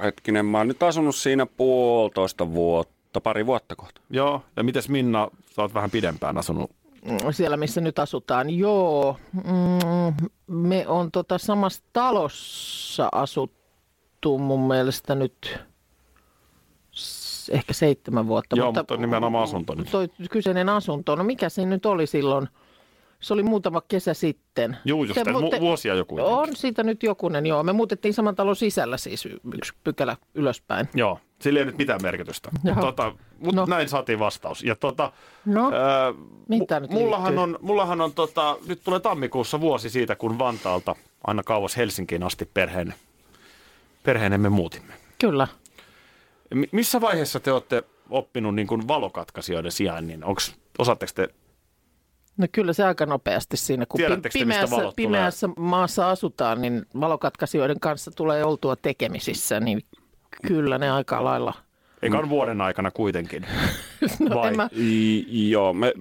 Hetkinen, 0.03 0.45
mä 0.45 0.57
oon 0.57 0.67
nyt 0.67 0.83
asunut 0.83 1.15
siinä 1.15 1.45
puolitoista 1.45 2.51
vuotta, 2.53 2.93
pari 3.22 3.46
vuotta 3.46 3.75
kohta. 3.75 4.01
Joo. 4.10 4.41
Ja 4.55 4.63
mites 4.63 4.89
Minna, 4.89 5.27
sä 5.55 5.62
oot 5.62 5.74
vähän 5.74 5.91
pidempään 5.91 6.38
asunut? 6.38 6.72
Siellä, 7.32 7.58
missä 7.58 7.82
nyt 7.82 8.00
asutaan. 8.00 8.50
Joo. 8.50 9.17
Mm, 9.34 10.29
me 10.48 10.88
on 10.88 11.12
tota 11.12 11.38
samassa 11.38 11.84
talossa 11.93 13.10
asuttu 13.12 14.38
mun 14.38 14.67
mielestä 14.67 15.15
nyt 15.15 15.60
ehkä 17.50 17.74
seitsemän 17.74 18.27
vuotta. 18.27 18.55
Joo, 18.55 18.72
mutta 18.72 18.98
nimenomaan 18.98 19.43
asunto 19.43 19.75
nyt. 19.75 19.91
Toi 19.91 20.10
kyseinen 20.32 20.70
asunto, 20.70 21.15
no 21.15 21.24
mikä 21.24 21.50
se 21.50 21.65
nyt 21.65 21.86
oli 21.86 22.08
silloin? 22.08 22.48
Se 23.24 23.34
oli 23.34 23.44
muutama 23.44 23.82
kesä 23.88 24.13
sitten. 24.13 24.77
Juu, 24.86 25.03
just 25.03 25.15
Se 25.15 25.24
mu- 25.32 25.39
muuten- 25.42 25.60
vuosia 25.62 25.96
joku. 25.96 26.15
On 26.20 26.56
siitä 26.56 26.84
nyt 26.84 27.03
jokunen, 27.03 27.46
joo. 27.46 27.63
Me 27.63 27.74
muutettiin 27.74 28.13
saman 28.13 28.36
talon 28.36 28.56
sisällä 28.56 28.98
siis 28.98 29.25
yksi 29.53 29.74
pykälä 29.84 30.18
ylöspäin. 30.36 30.89
Joo, 30.94 31.20
sillä 31.42 31.60
ei 31.60 31.65
nyt 31.65 31.77
mitään 31.77 32.00
merkitystä. 32.03 32.50
Tota, 32.82 33.13
mutta 33.39 33.62
No. 33.62 33.65
näin 33.65 33.89
saatiin 33.89 34.20
vastaus. 34.20 34.63
Ja 34.63 34.75
tota, 34.75 35.12
No, 35.46 35.72
ää, 35.74 36.13
mihin 36.50 36.68
tää 36.68 36.80
nyt 36.80 36.92
mullahan 36.92 37.25
liittyy? 37.36 37.44
on, 37.44 37.58
mullahan 37.62 38.01
on 38.01 38.13
tota, 38.13 38.58
nyt 38.68 38.82
tulee 38.84 39.00
tammikuussa 39.00 39.62
vuosi 39.62 39.89
siitä, 39.89 40.15
kun 40.15 40.39
Vantaalta 40.39 40.96
aina 41.27 41.44
kauas 41.44 41.77
Helsinkiin 41.77 42.24
asti 42.24 42.46
perheen, 42.53 42.94
perheenemme 44.03 44.50
muutimme. 44.50 44.94
Kyllä. 45.22 45.48
Mi- 46.53 46.70
missä 46.72 47.01
vaiheessa 47.01 47.39
te 47.39 47.51
olette 47.51 47.84
oppinut 48.10 48.56
niin 48.56 48.68
kuin 48.68 48.88
valokatkaisijoiden 48.88 49.72
sijainnin? 49.72 50.24
Onks, 50.24 50.56
osaatteko 50.80 51.12
te 51.15 51.27
No 52.37 52.47
kyllä 52.51 52.73
se 52.73 52.83
aika 52.83 53.05
nopeasti 53.05 53.57
siinä, 53.57 53.85
kun 53.85 53.97
Tiedättekö 53.97 54.39
pimeässä, 54.39 54.75
pimeässä 54.95 55.49
maassa 55.57 56.09
asutaan, 56.09 56.61
niin 56.61 56.85
valokatkaisijoiden 56.99 57.79
kanssa 57.79 58.11
tulee 58.11 58.43
oltua 58.43 58.75
tekemisissä, 58.75 59.59
niin 59.59 59.81
kyllä 60.47 60.77
ne 60.77 60.91
aika 60.91 61.23
lailla. 61.23 61.53
ekan 62.01 62.29
vuoden 62.29 62.61
aikana 62.61 62.91
kuitenkin? 62.91 63.45
No, 64.19 64.35
Vai? 64.35 64.47
en 64.47 64.55
mä, 64.57 64.69
I, 64.77 65.49
joo, 65.51 65.73
me, 65.73 65.93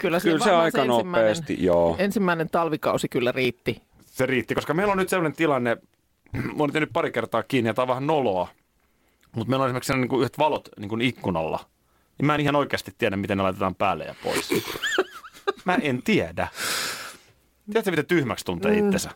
kyllä, 0.00 0.20
kyllä 0.20 0.44
se 0.44 0.50
aika 0.50 0.78
ensimmäinen- 0.82 1.06
nopeasti, 1.06 1.64
joo. 1.64 1.96
Ensimmäinen 1.98 2.50
talvikausi 2.50 3.08
kyllä 3.08 3.32
riitti. 3.32 3.82
Se 4.06 4.26
riitti, 4.26 4.54
koska 4.54 4.74
meillä 4.74 4.92
on 4.92 4.98
nyt 4.98 5.08
sellainen 5.08 5.36
tilanne, 5.36 5.76
mä 6.32 6.52
olen 6.58 6.72
tehnyt 6.72 6.90
pari 6.92 7.10
kertaa 7.12 7.42
kiinni 7.42 7.68
ja 7.70 7.74
tämä 7.74 7.82
on 7.84 7.88
vähän 7.88 8.06
noloa, 8.06 8.48
mutta 9.36 9.50
meillä 9.50 9.62
on 9.62 9.68
esimerkiksi 9.68 9.92
niin 9.94 10.08
kuin 10.08 10.20
yhdet 10.20 10.38
valot 10.38 10.68
niin 10.78 10.88
kuin 10.88 11.00
ikkunalla. 11.00 11.60
Niin 12.18 12.26
mä 12.26 12.34
en 12.34 12.40
ihan 12.40 12.56
oikeasti 12.56 12.94
tiedä, 12.98 13.16
miten 13.16 13.36
ne 13.38 13.42
laitetaan 13.42 13.74
päälle 13.74 14.04
ja 14.04 14.14
pois. 14.24 14.48
Mä 15.64 15.74
en 15.82 16.02
tiedä. 16.02 16.48
Tiedätkö, 17.66 17.90
miten 17.90 18.06
tyhmäksi 18.06 18.44
tuntee 18.44 18.72
Mm. 18.72 18.78
itsensä? 18.86 19.10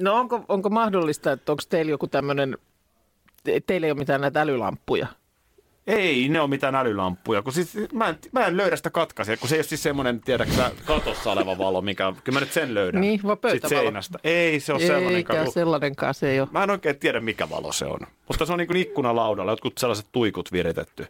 No 0.00 0.14
onko, 0.14 0.44
onko 0.48 0.70
mahdollista, 0.70 1.32
että 1.32 1.52
onko 1.52 1.62
teillä 1.68 1.90
joku 1.90 2.06
tämmöinen, 2.08 2.58
teillä 3.66 3.86
ei 3.86 3.90
ole 3.90 3.98
mitään 3.98 4.20
näitä 4.20 4.40
älylamppuja? 4.40 5.06
Ei 5.86 6.28
ne 6.28 6.40
ole 6.40 6.48
mitään 6.50 6.74
älylamppuja, 6.74 7.42
kun 7.42 7.52
siis 7.52 7.74
mä 7.92 8.08
en, 8.08 8.18
mä 8.32 8.46
en 8.46 8.56
löydä 8.56 8.76
sitä 8.76 8.90
katkaisia, 8.90 9.36
kun 9.36 9.48
se 9.48 9.54
ei 9.54 9.58
ole 9.58 9.64
siis 9.64 9.82
semmoinen, 9.82 10.20
tiedätkö 10.20 10.54
sä, 10.54 10.70
katossa 10.84 11.32
oleva 11.32 11.58
valo, 11.58 11.80
mikä, 11.82 12.12
kyllä 12.24 12.36
mä 12.36 12.40
nyt 12.40 12.52
sen 12.52 12.74
löydän. 12.74 13.00
Niin, 13.00 13.20
vaan 13.22 13.38
pöytävalo. 13.38 13.80
seinästä. 13.82 14.18
Ei 14.24 14.60
se 14.60 14.72
ole 14.72 14.80
sellainen. 14.80 15.14
Eikä 15.14 15.50
sellainenkaan 15.50 16.14
se 16.14 16.30
ei 16.30 16.40
ole. 16.40 16.48
Mä 16.52 16.62
en 16.62 16.70
oikein 16.70 16.98
tiedä, 16.98 17.20
mikä 17.20 17.50
valo 17.50 17.72
se 17.72 17.84
on. 17.86 18.00
Mutta 18.28 18.46
se 18.46 18.52
on 18.52 18.58
niin 18.58 18.66
kuin 18.66 18.76
ikkunalaudalla, 18.76 19.52
jotkut 19.52 19.78
sellaiset 19.78 20.06
tuikut 20.12 20.52
viritetty. 20.52 21.06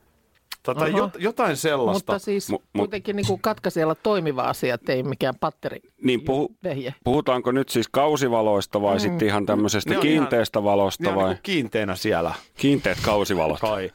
Tota, 0.63 0.85
jotain 1.19 1.57
sellaista. 1.57 2.13
Mutta 2.13 2.25
siis 2.25 2.53
Mu- 2.53 2.57
mu- 2.57 2.79
kuitenkin 2.79 3.17
niin 3.17 3.41
katkaisijalla 3.41 3.95
toimiva 3.95 4.43
asia, 4.43 4.75
että 4.75 4.93
ei 4.93 5.03
mikään 5.03 5.35
patteri 5.41 5.81
Niin 6.05 6.21
puhu, 6.21 6.57
vehje. 6.65 6.95
puhutaanko 7.05 7.53
nyt 7.53 7.69
siis 7.69 7.89
kausivaloista 7.89 8.83
vai 8.83 8.95
mm. 8.95 9.01
sitten 9.01 9.29
ihan 9.29 9.47
tämmöisestä 9.47 9.95
Ne 9.95 10.01
kiinteästä 10.01 10.59
ne 10.59 10.65
valosta 10.65 11.09
on 11.11 11.15
vai 11.17 11.29
niin 11.29 11.41
kiinteenä 11.43 11.95
siellä, 11.97 12.35
kiinteät 12.57 12.99
kausivalot? 13.05 13.61
kai. 13.61 13.91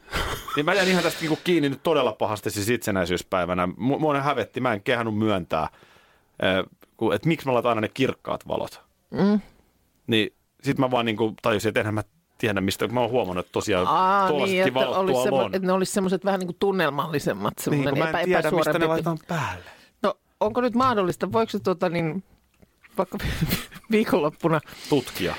Niin 0.56 0.64
mä 0.66 0.74
jäin 0.74 0.88
ihan 0.88 1.02
tästä 1.02 1.20
niin 1.20 1.38
kiinni 1.44 1.68
nyt 1.68 1.82
todella 1.82 2.12
pahasti 2.12 2.50
siis 2.50 2.68
itsenäisyyspäivänä. 2.70 3.66
Mu- 3.66 3.98
Mua 3.98 4.12
ne 4.12 4.20
hävetti, 4.20 4.60
mä 4.60 4.72
en 4.72 4.82
kehannut 4.82 5.18
myöntää, 5.18 5.68
eh, 6.42 6.64
että 7.14 7.28
miksi 7.28 7.46
mä 7.46 7.54
laitan 7.54 7.68
aina 7.68 7.80
ne 7.80 7.88
kirkkaat 7.88 8.48
valot. 8.48 8.82
Mm. 9.10 9.40
Niin 10.06 10.32
sit 10.62 10.78
mä 10.78 10.90
vaan 10.90 11.06
niin 11.06 11.16
kuin 11.16 11.34
tajusin, 11.42 11.68
että 11.68 11.80
enhän 11.80 11.94
mä 11.94 12.02
tiedä 12.38 12.60
mistä, 12.60 12.86
kun 12.86 12.94
mä 12.94 13.00
oon 13.00 13.10
huomannut, 13.10 13.46
että 13.46 13.52
tosiaan 13.52 13.86
Aa, 13.86 14.28
tuollaisetkin 14.28 14.74
niin, 14.74 14.82
että, 14.84 14.98
olisi 14.98 15.22
semmo, 15.22 15.36
on. 15.38 15.54
että 15.54 15.66
ne 15.66 15.72
olisi 15.72 15.92
semmoiset 15.92 16.24
vähän 16.24 16.40
niin 16.40 16.46
kuin 16.48 16.56
tunnelmallisemmat, 16.58 17.54
Niin, 17.56 17.64
semmoinen 17.64 17.94
kun 17.94 17.98
mä 18.02 18.08
epä, 18.08 18.20
en 18.20 18.24
tiedä, 18.24 18.50
mistä 18.50 18.78
ne 18.78 18.86
laitetaan 18.86 19.18
päälle. 19.28 19.64
No, 20.02 20.14
onko 20.40 20.60
nyt 20.60 20.74
mahdollista, 20.74 21.32
voiko 21.32 21.50
se 21.50 21.58
tuota 21.58 21.88
niin, 21.88 22.24
vaikka 22.98 23.18
viikonloppuna 23.90 24.60
Tutkia. 24.88 25.34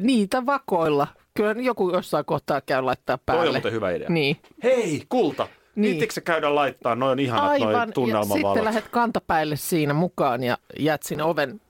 niitä 0.00 0.46
vakoilla? 0.46 1.06
Kyllä 1.34 1.62
joku 1.62 1.90
jossain 1.90 2.24
kohtaa 2.24 2.60
käy 2.60 2.82
laittaa 2.82 3.18
päälle. 3.18 3.42
Toi 3.42 3.48
on 3.48 3.54
muuten 3.54 3.72
hyvä 3.72 3.90
idea. 3.90 4.08
Niin. 4.10 4.36
Hei, 4.62 5.02
kulta! 5.08 5.44
Niin. 5.44 5.82
Niin. 5.82 5.90
Viittikö 5.90 6.12
se 6.12 6.20
käydä 6.20 6.54
laittaa? 6.54 6.94
Noin 6.94 7.12
on 7.12 7.18
ihanat 7.18 7.50
Aivan, 7.50 7.92
noin 7.96 8.10
ja 8.10 8.24
sitten 8.24 8.64
lähdet 8.64 8.88
kantapäille 8.88 9.56
siinä 9.56 9.94
mukaan 9.94 10.42
ja 10.42 10.58
jäät 10.78 11.02
sinne 11.02 11.24
oven 11.24 11.60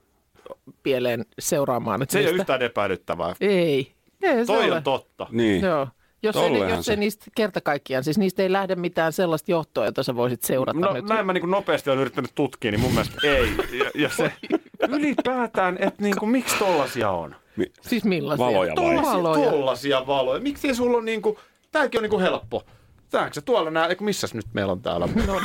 pieleen 0.83 1.25
seuraamaan. 1.39 2.01
Että 2.01 2.13
Se 2.13 2.19
ei 2.19 2.25
ole 2.25 2.31
mistä- 2.31 2.41
yhtään 2.41 2.61
epäilyttävää. 2.61 3.33
Ei. 3.41 3.91
Ei 4.21 4.37
se 4.37 4.45
Toi 4.45 4.65
ole. 4.65 4.75
on 4.75 4.83
totta. 4.83 5.27
Niin. 5.31 5.61
Joo. 5.61 5.87
Jos 6.23 6.35
ei, 6.35 6.57
jos 6.69 6.85
se. 6.85 6.91
ei 6.93 6.97
niistä 6.97 7.25
kerta 7.35 7.61
kaikkiaan, 7.61 8.03
siis 8.03 8.17
niistä 8.17 8.43
ei 8.43 8.51
lähde 8.51 8.75
mitään 8.75 9.13
sellaista 9.13 9.51
johtoa, 9.51 9.85
jota 9.85 10.03
sä 10.03 10.15
voisit 10.15 10.43
seurata 10.43 10.79
No 10.79 10.93
nyt. 10.93 11.05
näin 11.05 11.25
mä 11.25 11.33
niin 11.33 11.51
nopeasti 11.51 11.89
olen 11.89 11.99
yrittänyt 12.01 12.31
tutkia, 12.35 12.71
niin 12.71 12.81
mun 12.81 12.91
mielestä 12.91 13.17
ei. 13.23 13.49
Ja, 13.79 13.91
ja 13.95 14.09
se 14.09 14.31
ylipäätään, 14.89 15.77
että 15.79 16.03
niin 16.03 16.15
kuin, 16.19 16.29
miksi 16.29 16.55
tollasia 16.59 17.09
on? 17.11 17.35
Mi- 17.55 17.71
Siis 17.81 18.03
millaisia? 18.03 18.45
Valoja 18.45 18.73
vai? 18.75 18.85
Tollasia- 18.95 19.13
Valoja. 19.13 19.49
Tollasia 19.51 20.07
valoja. 20.07 20.41
Miksi 20.41 20.67
ei 20.67 20.75
sulla 20.75 20.97
on 20.97 21.05
niin 21.05 21.21
kuin, 21.21 21.37
tääkin 21.71 21.97
on 21.99 22.03
niin 22.03 22.09
kuin 22.11 22.21
helppo. 22.21 22.63
Tääkö 23.09 23.33
se 23.33 23.41
tuolla 23.41 23.71
nää, 23.71 23.87
eikö 23.87 24.03
missäs 24.03 24.33
nyt 24.33 24.45
meillä 24.53 24.71
on 24.71 24.81
täällä? 24.81 25.07
No, 25.27 25.41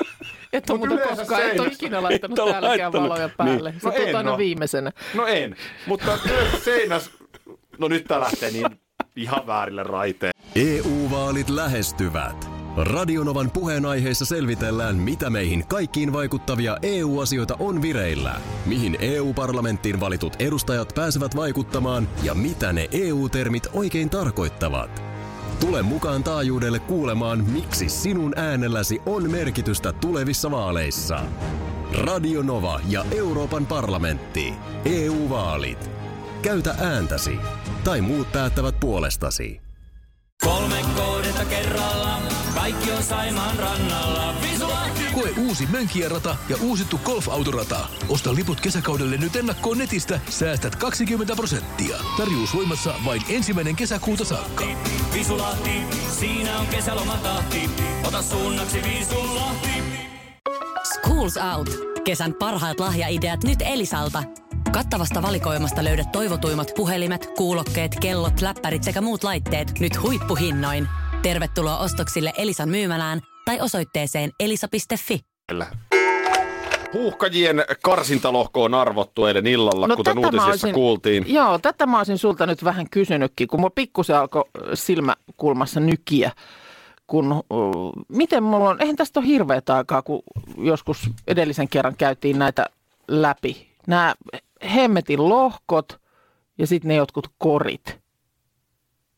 et 0.52 0.70
ole 0.70 0.78
Mut 0.78 0.88
muuten 0.88 1.04
yleensä 1.04 1.22
koskaan, 1.22 1.42
et 1.50 1.60
ole 1.60 1.68
ikinä 1.68 2.02
laittanut 2.02 2.38
ole 2.38 2.52
täälläkään 2.52 2.92
valoja 2.92 3.28
päälle. 3.36 3.70
Niin. 3.70 3.80
Se 3.80 3.86
No 3.88 3.92
tulet 3.94 4.08
en 4.08 4.16
aina 4.16 4.30
oo. 4.32 4.38
viimeisenä. 4.38 4.90
No 5.14 5.26
en, 5.26 5.56
mutta 5.86 6.18
seinässä, 6.64 7.10
no 7.78 7.88
nyt 7.88 8.04
tää 8.04 8.20
lähtee 8.20 8.50
niin 8.50 8.66
ihan 9.16 9.46
väärille 9.46 9.82
raiteille. 9.82 10.34
EU-vaalit 10.56 11.48
lähestyvät. 11.50 12.54
Radionovan 12.76 13.50
puheenaiheessa 13.50 14.24
selvitellään, 14.24 14.96
mitä 14.96 15.30
meihin 15.30 15.66
kaikkiin 15.66 16.12
vaikuttavia 16.12 16.76
EU-asioita 16.82 17.56
on 17.58 17.82
vireillä, 17.82 18.40
mihin 18.66 18.96
EU-parlamenttiin 19.00 20.00
valitut 20.00 20.32
edustajat 20.38 20.92
pääsevät 20.94 21.36
vaikuttamaan 21.36 22.08
ja 22.22 22.34
mitä 22.34 22.72
ne 22.72 22.88
EU-termit 22.92 23.66
oikein 23.72 24.10
tarkoittavat. 24.10 25.02
Tule 25.60 25.82
mukaan 25.82 26.24
taajuudelle 26.24 26.78
kuulemaan, 26.78 27.44
miksi 27.44 27.88
sinun 27.88 28.38
äänelläsi 28.38 29.00
on 29.06 29.30
merkitystä 29.30 29.92
tulevissa 29.92 30.50
vaaleissa. 30.50 31.20
Radio 31.92 32.42
Nova 32.42 32.80
ja 32.88 33.04
Euroopan 33.16 33.66
parlamentti. 33.66 34.54
EU-vaalit. 34.84 35.90
Käytä 36.42 36.74
ääntäsi. 36.80 37.38
Tai 37.84 38.00
muut 38.00 38.32
päättävät 38.32 38.80
puolestasi. 38.80 39.60
Kolme 40.44 40.80
kohdetta 40.96 41.44
kerralla, 41.44 42.18
kaikki 42.54 42.90
on 42.90 43.02
Saimaan 43.02 43.58
rannalla. 43.58 44.34
Visulahti! 44.42 45.04
Koe 45.14 45.30
uusi 45.38 45.66
Mönkijärata 45.66 46.36
ja 46.48 46.56
uusittu 46.60 47.00
golfautorata. 47.04 47.88
Osta 48.08 48.34
liput 48.34 48.60
kesäkaudelle 48.60 49.16
nyt 49.16 49.36
ennakkoon 49.36 49.78
netistä. 49.78 50.20
Säästät 50.30 50.76
20 50.76 51.36
prosenttia. 51.36 51.96
Tarjous 52.16 52.54
voimassa 52.54 52.94
vain 53.04 53.22
ensimmäinen 53.28 53.76
kesäkuuta 53.76 54.24
saakka. 54.24 54.64
Visulahti, 55.14 55.80
siinä 56.18 56.58
on 56.58 56.66
kesälomatahti. 56.66 57.70
Ota 58.08 58.22
suunnaksi 58.22 58.82
Visulahti. 58.82 59.82
Schools 60.94 61.34
Out. 61.56 61.70
Kesän 62.04 62.34
parhaat 62.34 62.80
lahjaideat 62.80 63.44
nyt 63.44 63.58
Elisalta. 63.62 64.22
Kattavasta 64.74 65.22
valikoimasta 65.22 65.84
löydät 65.84 66.12
toivotuimmat 66.12 66.72
puhelimet, 66.76 67.26
kuulokkeet, 67.36 67.92
kellot, 68.00 68.40
läppärit 68.40 68.82
sekä 68.82 69.00
muut 69.00 69.24
laitteet 69.24 69.80
nyt 69.80 70.02
huippuhinnoin. 70.02 70.88
Tervetuloa 71.22 71.78
ostoksille 71.78 72.32
Elisan 72.38 72.68
myymälään 72.68 73.20
tai 73.44 73.60
osoitteeseen 73.60 74.30
elisa.fi. 74.40 75.20
Puuhkajien 76.92 77.64
karsintalohko 77.82 78.64
on 78.64 78.74
arvottu 78.74 79.26
eilen 79.26 79.46
illalla, 79.46 79.86
No 79.86 79.96
kuten 79.96 80.14
tätä 80.14 80.20
mä 80.20 80.26
uutisissa 80.26 80.50
olisin- 80.50 80.74
kuultiin. 80.74 81.24
Joo, 81.34 81.58
tätä 81.58 81.86
mä 81.86 81.98
olisin 81.98 82.18
sulta 82.18 82.46
nyt 82.46 82.64
vähän 82.64 82.90
kysynytkin, 82.90 83.48
kun 83.48 83.60
mua 83.60 83.70
pikkusen 83.70 84.16
alkoi 84.16 84.44
silmäkulmassa 84.74 85.80
nykiä. 85.80 86.32
Kun, 87.06 87.32
uh, 87.32 87.92
miten 88.08 88.42
mulla 88.42 88.70
on, 88.70 88.80
eihän 88.80 88.96
tästä 88.96 89.20
ole 89.20 89.26
hirveätä 89.26 89.74
aikaa, 89.74 90.02
kun 90.02 90.22
joskus 90.58 91.10
edellisen 91.26 91.68
kerran 91.68 91.96
käytiin 91.96 92.38
näitä 92.38 92.66
läpi. 93.08 93.74
Nämä 93.86 94.14
hemmetin 94.64 95.28
lohkot 95.28 96.00
ja 96.58 96.66
sitten 96.66 96.88
ne 96.88 96.94
jotkut 96.94 97.28
korit. 97.38 97.98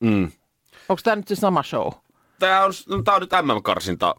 Mm. 0.00 0.32
Onko 0.88 1.00
tämä 1.04 1.16
nyt 1.16 1.28
se 1.28 1.34
sama 1.34 1.62
show? 1.62 1.92
Tämä 2.38 2.64
on, 2.64 2.72
no, 2.88 3.02
tää 3.02 3.14
on 3.14 3.20
nyt 3.20 3.30
MM-karsinta 3.42 4.14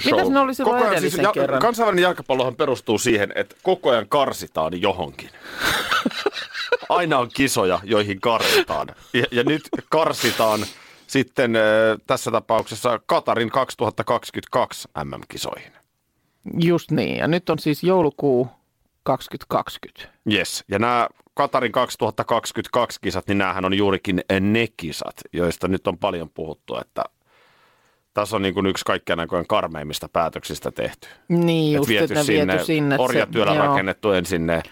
show. 0.00 0.12
Mitäs 0.12 0.30
ne 0.30 0.40
oli 0.40 0.54
silloin 0.54 0.76
Koko 0.76 0.84
ajan 0.84 0.98
edellisen 0.98 1.22
ja, 1.22 1.32
kerran? 1.32 1.60
Kansainvälinen 1.60 2.02
jalkapallohan 2.02 2.56
perustuu 2.56 2.98
siihen, 2.98 3.32
että 3.34 3.56
koko 3.62 3.90
ajan 3.90 4.08
karsitaan 4.08 4.80
johonkin. 4.80 5.30
Aina 6.88 7.18
on 7.18 7.28
kisoja, 7.34 7.80
joihin 7.84 8.20
karsitaan. 8.20 8.88
Ja, 9.12 9.24
ja 9.30 9.44
nyt 9.44 9.62
karsitaan 9.90 10.60
sitten 11.06 11.56
äh, 11.56 11.62
tässä 12.06 12.30
tapauksessa 12.30 13.00
Katarin 13.06 13.50
2022 13.50 14.88
MM-kisoihin. 15.04 15.72
Just 16.60 16.90
niin, 16.90 17.16
ja 17.16 17.28
nyt 17.28 17.50
on 17.50 17.58
siis 17.58 17.82
joulukuu 17.82 18.48
2020. 19.02 20.08
Yes. 20.32 20.64
Ja 20.68 20.78
nämä 20.78 21.08
Katarin 21.34 21.72
2022 21.72 22.98
kisat, 23.00 23.26
niin 23.28 23.38
näähän 23.38 23.64
on 23.64 23.74
juurikin 23.74 24.20
ne 24.40 24.66
kisat, 24.76 25.14
joista 25.32 25.68
nyt 25.68 25.86
on 25.86 25.98
paljon 25.98 26.30
puhuttu, 26.30 26.76
että 26.76 27.04
tässä 28.14 28.36
on 28.36 28.42
niin 28.42 28.54
kuin 28.54 28.66
yksi 28.66 28.84
kaikkien 28.84 29.20
aikojen 29.20 29.46
karmeimmista 29.46 30.08
päätöksistä 30.08 30.70
tehty. 30.70 31.08
Niin, 31.28 31.76
Et 31.76 31.88
just, 31.88 31.90
että 31.90 32.14
ne 32.14 32.26
viety 32.26 32.64
sinne. 32.64 32.96
se- 32.96 33.02
orjatyöllä 33.02 33.54
joo. 33.54 33.66
rakennettu 33.66 34.12
ensin 34.12 34.46
ne 34.46 34.62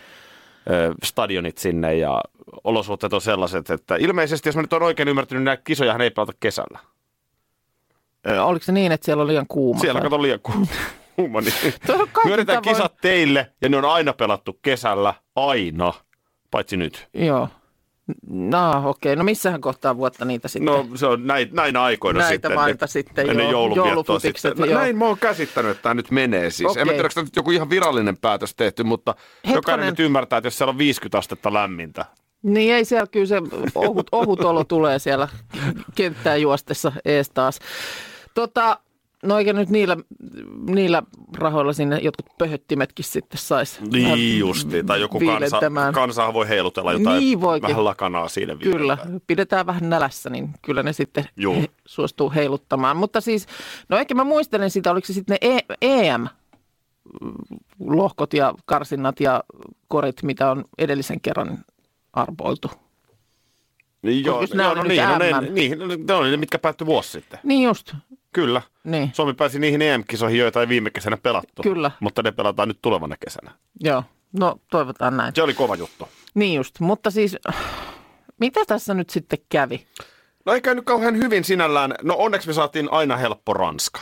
stadionit 1.04 1.58
sinne 1.58 1.96
ja 1.96 2.20
olosuhteet 2.64 3.12
on 3.12 3.20
sellaiset, 3.20 3.70
että 3.70 3.96
ilmeisesti, 3.96 4.48
jos 4.48 4.56
mä 4.56 4.62
nyt 4.62 4.72
olen 4.72 4.86
oikein 4.86 5.08
ymmärtänyt, 5.08 5.44
näitä 5.44 5.62
kisojahan 5.62 6.00
ei 6.00 6.10
pelata 6.10 6.32
kesällä. 6.40 6.78
Oliko 8.44 8.64
se 8.64 8.72
niin, 8.72 8.92
että 8.92 9.04
siellä 9.04 9.20
on 9.20 9.26
liian 9.26 9.46
kuuma? 9.48 9.80
Siellä 9.80 10.00
kato 10.00 10.22
liian 10.22 10.40
kuuma. 10.42 10.66
Niin. 11.18 11.74
On 12.00 12.08
kaikin 12.12 12.12
Myönnetään 12.24 12.62
tavoin- 12.62 12.76
kisat 12.76 12.96
teille 13.00 13.52
ja 13.62 13.68
ne 13.68 13.76
on 13.76 13.84
aina 13.84 14.12
pelattu 14.12 14.58
kesällä, 14.62 15.14
aina, 15.36 15.92
paitsi 16.50 16.76
nyt. 16.76 17.08
Joo. 17.14 17.48
No 18.28 18.88
okei, 18.90 19.16
no 19.16 19.24
missähän 19.24 19.60
kohtaa 19.60 19.96
vuotta 19.96 20.24
niitä 20.24 20.48
sitten? 20.48 20.66
No 20.74 20.86
se 20.94 21.06
on 21.06 21.26
näin, 21.26 21.48
näinä 21.52 21.82
aikoina 21.82 22.18
Näitä 22.20 22.32
sitten. 22.32 22.54
vainta 22.54 22.86
sitten, 22.86 23.30
ennen 23.30 23.44
joo. 23.44 23.50
joulunviettoa 23.52 23.92
Joulufutikset, 23.92 24.50
sitten. 24.56 24.70
Joo. 24.70 24.80
näin 24.80 24.98
mä 24.98 25.04
oon 25.06 25.18
käsittänyt, 25.18 25.70
että 25.70 25.82
tämä 25.82 25.94
nyt 25.94 26.10
menee 26.10 26.50
siis. 26.50 26.76
En 26.76 26.86
mä 26.86 26.90
Okei. 26.90 26.94
tiedä, 26.94 27.08
onko 27.16 27.20
nyt 27.24 27.36
joku 27.36 27.50
ihan 27.50 27.70
virallinen 27.70 28.16
päätös 28.18 28.54
tehty, 28.54 28.84
mutta 28.84 29.14
jokainen 29.44 29.54
Hetkonen. 29.54 29.86
nyt 29.86 30.00
ymmärtää, 30.00 30.36
että 30.36 30.46
jos 30.46 30.58
siellä 30.58 30.70
on 30.70 30.78
50 30.78 31.18
astetta 31.18 31.52
lämmintä, 31.52 32.04
Niin 32.42 32.74
ei 32.74 32.84
siellä 32.84 33.06
kyllä 33.06 33.26
se 33.26 33.36
ohut, 33.74 34.06
ohut 34.12 34.40
olo 34.40 34.64
tulee 34.64 34.98
siellä 34.98 35.28
kenttää 35.94 36.36
juostessa 36.36 36.92
ees 37.04 37.30
taas. 37.30 37.58
Tota, 38.34 38.78
no 39.24 39.38
eikä 39.38 39.52
nyt 39.52 39.68
niillä, 39.68 39.96
niillä 40.70 41.02
rahoilla 41.36 41.72
sinne 41.72 41.98
jotkut 41.98 42.26
pöhöttimetkin 42.38 43.04
sitten 43.04 43.38
saisi. 43.38 43.80
Niin 43.92 44.38
justi, 44.38 44.84
tai 44.84 45.00
joku 45.00 45.18
kansa, 45.18 45.32
viilentämään. 45.32 45.94
kansa 45.94 46.32
voi 46.34 46.48
heilutella 46.48 46.92
jotain 46.92 47.18
Niin 47.20 47.40
voikin. 47.40 47.68
vähän 47.68 47.84
lakanaa 47.84 48.28
siinä 48.28 48.56
Kyllä, 48.56 48.96
vierellä. 48.96 49.20
pidetään 49.26 49.66
vähän 49.66 49.90
nälässä, 49.90 50.30
niin 50.30 50.50
kyllä 50.62 50.82
ne 50.82 50.92
sitten 50.92 51.24
Juu. 51.36 51.54
he, 51.54 51.68
suostuu 51.86 52.30
heiluttamaan. 52.34 52.96
Mutta 52.96 53.20
siis, 53.20 53.46
no 53.88 53.96
ehkä 53.98 54.14
mä 54.14 54.24
muistelen 54.24 54.70
sitä, 54.70 54.90
oliko 54.90 55.06
se 55.06 55.12
sitten 55.12 55.38
ne 55.42 55.48
e- 55.56 55.60
EM-lohkot 57.10 58.32
ja 58.34 58.54
karsinnat 58.66 59.20
ja 59.20 59.44
korit, 59.88 60.22
mitä 60.22 60.50
on 60.50 60.64
edellisen 60.78 61.20
kerran 61.20 61.58
arvoiltu. 62.12 62.70
Niin, 64.02 64.24
joo, 64.24 64.42
joo, 64.54 64.74
no 64.74 64.82
niin, 64.82 65.02
no 65.02 65.18
ne, 65.18 65.32
niin, 65.50 65.78
ne 66.08 66.14
oli 66.14 66.30
ne, 66.30 66.36
mitkä 66.36 66.58
päättyi 66.58 66.86
vuosi 66.86 67.10
sitten. 67.10 67.40
Niin 67.42 67.62
just, 67.62 67.94
Kyllä. 68.32 68.62
niin, 68.84 69.10
Suomi 69.12 69.34
pääsi 69.34 69.58
niihin 69.58 69.82
EM-kisoihin, 69.82 70.38
joita 70.38 70.60
ei 70.60 70.68
viime 70.68 70.90
kesänä 70.90 71.16
pelattu. 71.16 71.62
Kyllä. 71.62 71.90
Mutta 72.00 72.22
ne 72.22 72.32
pelataan 72.32 72.68
nyt 72.68 72.78
tulevana 72.82 73.16
kesänä. 73.24 73.50
joo. 73.80 74.04
No 74.32 74.56
toivotaan 74.70 75.16
näin. 75.16 75.34
Se 75.34 75.42
oli 75.42 75.54
kova 75.54 75.74
juttu. 75.74 76.08
Niin 76.34 76.54
just, 76.54 76.80
mutta 76.80 77.10
siis 77.10 77.36
mitä 78.40 78.60
tässä 78.66 78.94
nyt 78.94 79.10
sitten 79.10 79.38
kävi? 79.48 79.86
No 80.44 80.52
ei 80.52 80.60
käynyt 80.60 80.84
kauhean 80.84 81.16
hyvin 81.16 81.44
sinällään. 81.44 81.94
No 82.02 82.14
onneksi 82.18 82.48
me 82.48 82.54
saatiin 82.54 82.88
aina 82.92 83.16
helppo 83.16 83.54
Ranska. 83.54 84.00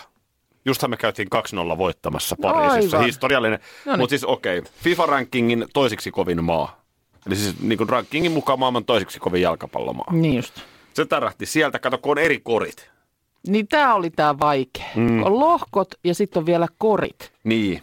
Justhan 0.65 0.91
me 0.91 0.97
käytiin 0.97 1.29
2-0 1.75 1.79
voittamassa 1.79 2.37
Pariisissa. 2.43 2.99
Historiallinen. 2.99 3.61
No 3.85 3.93
niin. 3.93 4.01
Mutta 4.01 4.11
siis 4.11 4.25
okei, 4.25 4.59
okay. 4.59 4.73
FIFA-rankingin 4.85 5.67
toisiksi 5.73 6.11
kovin 6.11 6.45
maa. 6.45 6.81
Eli 7.27 7.37
siis 7.37 7.61
niin 7.61 7.79
kuin 7.79 7.89
rankingin 7.89 8.33
mukaan 8.33 8.59
maailman 8.59 8.85
toisiksi 8.85 9.21
kovin 9.21 9.43
jalkapallomaa. 9.43 10.13
Niin 10.13 10.37
just. 10.37 10.61
Se 10.95 11.05
tärähti 11.05 11.47
sieltä, 11.47 11.79
kato 11.79 11.99
kun 11.99 12.13
on 12.13 12.19
eri 12.19 12.41
korit. 12.41 12.91
Niin 13.47 13.69
tämä 13.69 13.95
oli 13.95 14.11
tämä 14.11 14.39
vaikea. 14.39 14.87
Mm. 14.97 15.23
On 15.23 15.41
lohkot 15.41 15.95
ja 16.05 16.15
sitten 16.15 16.41
on 16.41 16.47
vielä 16.47 16.69
korit. 16.79 17.33
Niin. 17.45 17.83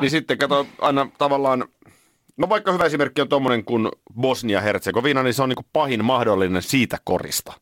Niin 0.00 0.10
sitten 0.10 0.38
kato 0.38 0.66
aina 0.80 1.08
tavallaan, 1.18 1.64
no 2.36 2.48
vaikka 2.48 2.72
hyvä 2.72 2.84
esimerkki 2.84 3.20
on 3.20 3.28
tuommoinen 3.28 3.64
kuin 3.64 3.88
Bosnia-Herzegovina, 4.20 5.22
niin 5.22 5.34
se 5.34 5.42
on 5.42 5.48
niin 5.48 5.56
kuin 5.56 5.66
pahin 5.72 6.04
mahdollinen 6.04 6.62
siitä 6.62 6.98
korista. 7.04 7.52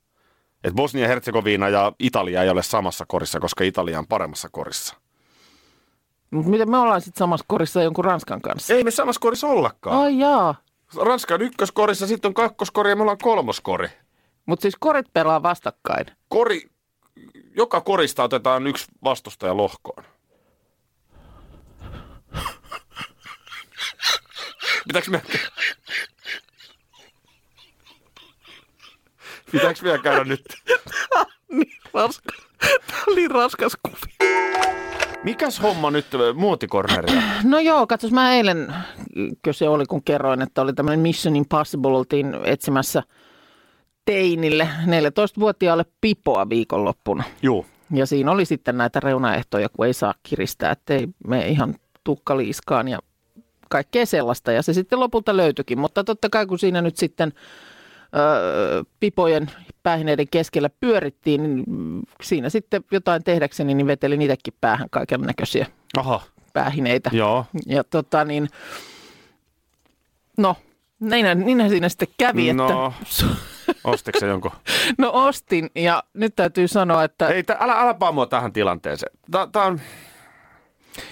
Et 0.65 0.75
Bosnia-Herzegovina 0.75 1.69
ja 1.69 1.93
Italia 1.99 2.43
ei 2.43 2.51
ole 2.51 2.63
samassa 2.63 3.05
korissa, 3.09 3.41
koska 3.41 3.65
Italia 3.65 3.99
on 3.99 4.07
paremmassa 4.07 4.49
korissa. 4.53 4.97
Mutta 6.31 6.51
miten 6.51 6.71
me 6.71 6.79
ollaan 6.79 7.01
sitten 7.01 7.19
samassa 7.19 7.45
korissa 7.49 7.83
jonkun 7.83 8.05
Ranskan 8.05 8.41
kanssa? 8.41 8.75
Ei 8.75 8.85
me 8.85 8.91
samassa 8.91 9.21
korissa 9.21 9.47
ollakaan. 9.47 9.97
Ai 9.97 10.19
jaa. 10.19 10.55
Ranska 10.97 11.35
on 11.35 11.43
ykköskorissa, 11.43 12.07
sitten 12.07 12.29
on 12.29 12.35
kakkoskori 12.35 12.91
ja 12.91 12.97
me 12.97 13.03
ollaan 13.03 13.19
kolmoskori. 13.23 13.89
Mutta 14.47 14.63
siis 14.63 14.77
korit 14.81 15.07
pelaa 15.13 15.43
vastakkain. 15.43 16.07
Kori, 16.29 16.71
joka 17.57 17.81
korista 17.81 18.23
otetaan 18.23 18.67
yksi 18.67 18.87
vastustaja 19.05 19.57
lohkoon. 19.57 20.05
Pitääkö 24.87 25.11
me... 25.11 25.23
Pitääkö 29.53 29.81
vielä 29.83 29.99
käydä 29.99 30.25
nyt? 30.25 30.45
Niin 31.49 31.79
raska. 31.95 32.33
Tämä 32.87 33.03
oli 33.07 33.29
raskas 33.29 33.77
kuvi. 33.83 34.31
Mikäs 35.25 35.63
homma 35.63 35.91
nyt 35.91 36.07
muotikorneria? 36.35 37.23
No 37.45 37.59
joo, 37.59 37.87
katsos 37.87 38.13
mä 38.13 38.35
eilen, 38.35 38.75
kun 39.45 39.55
se 39.55 39.69
oli, 39.69 39.87
kun 39.87 40.03
kerroin, 40.03 40.43
että 40.43 40.63
oli 40.63 40.73
tämmöinen 40.73 41.01
Mission 41.01 41.37
Impossible, 41.37 41.97
oltiin 41.97 42.37
etsimässä 42.45 43.03
teinille 44.05 44.69
14-vuotiaalle 44.87 45.85
pipoa 46.01 46.49
viikonloppuna. 46.49 47.25
Juu. 47.43 47.67
Ja 47.95 48.07
siinä 48.07 48.31
oli 48.31 48.45
sitten 48.45 48.77
näitä 48.79 49.01
reunaehtoja, 49.01 49.69
kun 49.69 49.87
ei 49.87 49.93
saa 49.93 50.15
kiristää, 50.23 50.71
ettei 50.71 51.09
me 51.27 51.49
ihan 51.49 51.75
tukkaliiskaan 52.05 52.89
ja 52.89 52.99
kaikkea 53.69 54.07
sellaista. 54.07 54.53
Ja 54.53 54.63
se 54.63 54.73
sitten 54.73 55.01
lopulta 55.01 55.37
löytyikin, 55.37 55.79
mutta 55.79 56.05
totta 56.05 56.31
kai 56.31 56.47
kun 56.47 56.59
siinä 56.59 56.83
nyt 56.83 56.97
sitten 56.97 57.33
öö, 58.17 58.83
pipojen 59.01 59.51
päähineiden 59.83 60.29
keskellä 60.31 60.71
pyörittiin, 60.81 61.43
niin 61.43 61.65
siinä 62.23 62.49
sitten 62.49 62.85
jotain 62.91 63.25
tehdäkseni, 63.25 63.75
niin 63.75 63.87
vetelin 63.87 64.23
itsekin 64.23 64.55
päähän 64.61 64.89
kaiken 64.91 65.21
näköisiä 65.21 65.67
päähineitä. 66.53 67.11
joo. 67.13 67.45
Ja 67.67 67.85
tota 67.85 68.25
niin, 68.25 68.49
no, 70.37 70.57
niinhän, 71.01 71.41
niinhän 71.41 71.71
siinä 71.71 71.89
sitten 71.89 72.09
kävi, 72.19 72.53
No. 72.53 72.67
että 72.67 73.25
Ostitko 73.85 74.21
se 74.21 74.27
jonkun? 74.27 74.51
no 74.99 75.11
ostin 75.15 75.71
ja 75.75 76.03
nyt 76.15 76.37
täytyy 76.37 76.69
sanoa, 76.69 77.05
että 77.05 77.29
Ei, 77.29 77.43
tä, 77.43 77.57
älä, 77.61 77.81
älä 77.81 77.95
paa 77.95 78.13
mua 78.13 78.27
tähän 78.27 78.53
tilanteeseen. 78.53 79.13
Tää, 79.31 79.47
tää 79.47 79.63
on... 79.65 79.81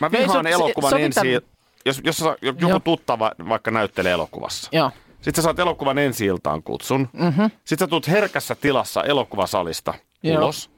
Mä 0.01 0.09
No 0.13 0.19
ei 0.19 0.23
vihaan 0.29 0.45
so- 0.45 0.51
elokuvan 0.51 0.91
sovitaan- 0.91 1.27
ensi... 1.27 1.47
Jos, 1.87 2.01
jos 2.05 2.17
sä- 2.17 2.37
joku 2.43 2.59
Joo. 2.69 2.81
tuttava 2.81 3.33
vaikka 3.49 3.71
näyttelee 3.71 4.13
elokuvassa. 4.13 4.69
joo, 4.73 4.91
Sitten 5.21 5.35
sä 5.35 5.43
saat 5.43 5.59
elokuvan 5.59 5.99
ensi 5.99 6.27
iltaan 6.27 6.63
kutsun. 6.63 7.09
mhm, 7.13 7.41
Sitten 7.65 7.79
sä 7.79 7.87
tulet 7.87 8.09
herkässä 8.09 8.55
tilassa 8.55 9.05
elokuvasalista 9.05 9.95
Joo. 10.23 10.39
ulos. 10.39 10.71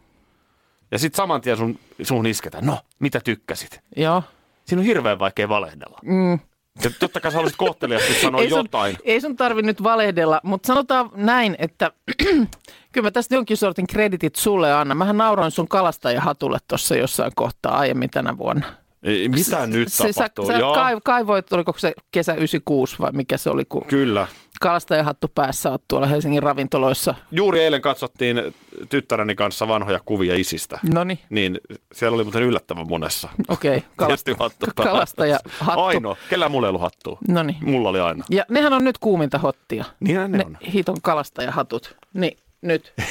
Ja 0.90 0.98
sitten 0.98 1.16
saman 1.16 1.40
tien 1.40 1.56
sun, 1.56 1.78
sun 2.02 2.26
isketään, 2.26 2.66
no, 2.66 2.78
mitä 2.98 3.20
tykkäsit? 3.24 3.80
joo. 3.96 4.22
Siinä 4.64 4.80
on 4.80 4.86
hirveän 4.86 5.18
vaikea 5.18 5.48
valehdella. 5.48 5.98
Mm. 6.02 6.38
Ja 6.84 6.90
totta 7.00 7.20
kai 7.20 7.30
sä 7.30 7.36
haluaisit 7.36 7.58
kohteliaasti 7.58 8.14
sanoa 8.14 8.40
ei 8.40 8.48
sun, 8.48 8.58
jotain. 8.58 8.96
Ei 9.04 9.20
sun 9.20 9.36
tarvi 9.36 9.62
nyt 9.62 9.82
valehdella, 9.82 10.40
mutta 10.42 10.66
sanotaan 10.66 11.10
näin, 11.14 11.56
että 11.58 11.92
kyllä 12.92 13.06
mä 13.06 13.10
tästä 13.10 13.34
jonkin 13.34 13.56
sortin 13.56 13.86
kreditit 13.86 14.36
sulle 14.36 14.72
anna. 14.72 14.94
Mähän 14.94 15.16
nauroin 15.16 15.50
sun 15.50 15.68
kalastajahatulle 15.68 16.58
tuossa 16.68 16.96
jossain 16.96 17.32
kohtaa 17.34 17.78
aiemmin 17.78 18.10
tänä 18.10 18.38
vuonna. 18.38 18.81
Ei, 19.02 19.28
mitä 19.28 19.66
nyt 19.66 19.92
se, 19.92 20.12
tapahtuu? 20.12 20.46
Sä, 20.46 20.52
sä 20.52 20.58
Joo, 20.58 20.74
kai, 20.74 20.96
kaivoit, 21.04 21.52
oliko 21.52 21.74
se 21.78 21.92
kesä 22.12 22.34
96 22.34 22.96
vai 23.00 23.12
mikä 23.12 23.36
se 23.36 23.50
oli, 23.50 23.64
kun 23.64 23.84
kyllä. 23.84 24.26
kalastajahattu 24.60 25.28
päässä 25.34 25.70
oot 25.70 25.82
tuolla 25.88 26.06
Helsingin 26.06 26.42
ravintoloissa. 26.42 27.14
Juuri 27.30 27.60
eilen 27.60 27.82
katsottiin 27.82 28.54
tyttäreni 28.88 29.34
kanssa 29.34 29.68
vanhoja 29.68 30.00
kuvia 30.04 30.34
isistä. 30.34 30.78
No 30.94 31.04
niin, 31.30 31.60
siellä 31.92 32.14
oli 32.14 32.24
muuten 32.24 32.42
yllättävän 32.42 32.88
monessa. 32.88 33.28
okei. 33.48 33.82
Okay. 33.96 34.06
Tietysti 34.06 34.34
hattu 34.38 34.66
päällä. 34.76 34.92
kalastajahattu. 34.92 35.50
Ainoa. 35.66 36.16
Kellä 36.30 36.48
mulla 36.48 36.66
ei 36.66 36.68
ollut 36.68 36.82
hattua? 36.82 37.18
No 37.28 37.42
niin. 37.42 37.56
Mulla 37.70 37.88
oli 37.88 38.00
aina. 38.00 38.24
Ja 38.30 38.44
nehän 38.48 38.72
on 38.72 38.84
nyt 38.84 38.98
kuuminta 38.98 39.38
hottia. 39.38 39.84
Niinhän 40.00 40.32
ne, 40.32 40.38
Ne 40.38 40.44
on. 40.44 40.58
hiton 40.72 40.96
kalastajahatut. 41.02 41.96
Niin, 42.14 42.38
nyt. 42.62 42.92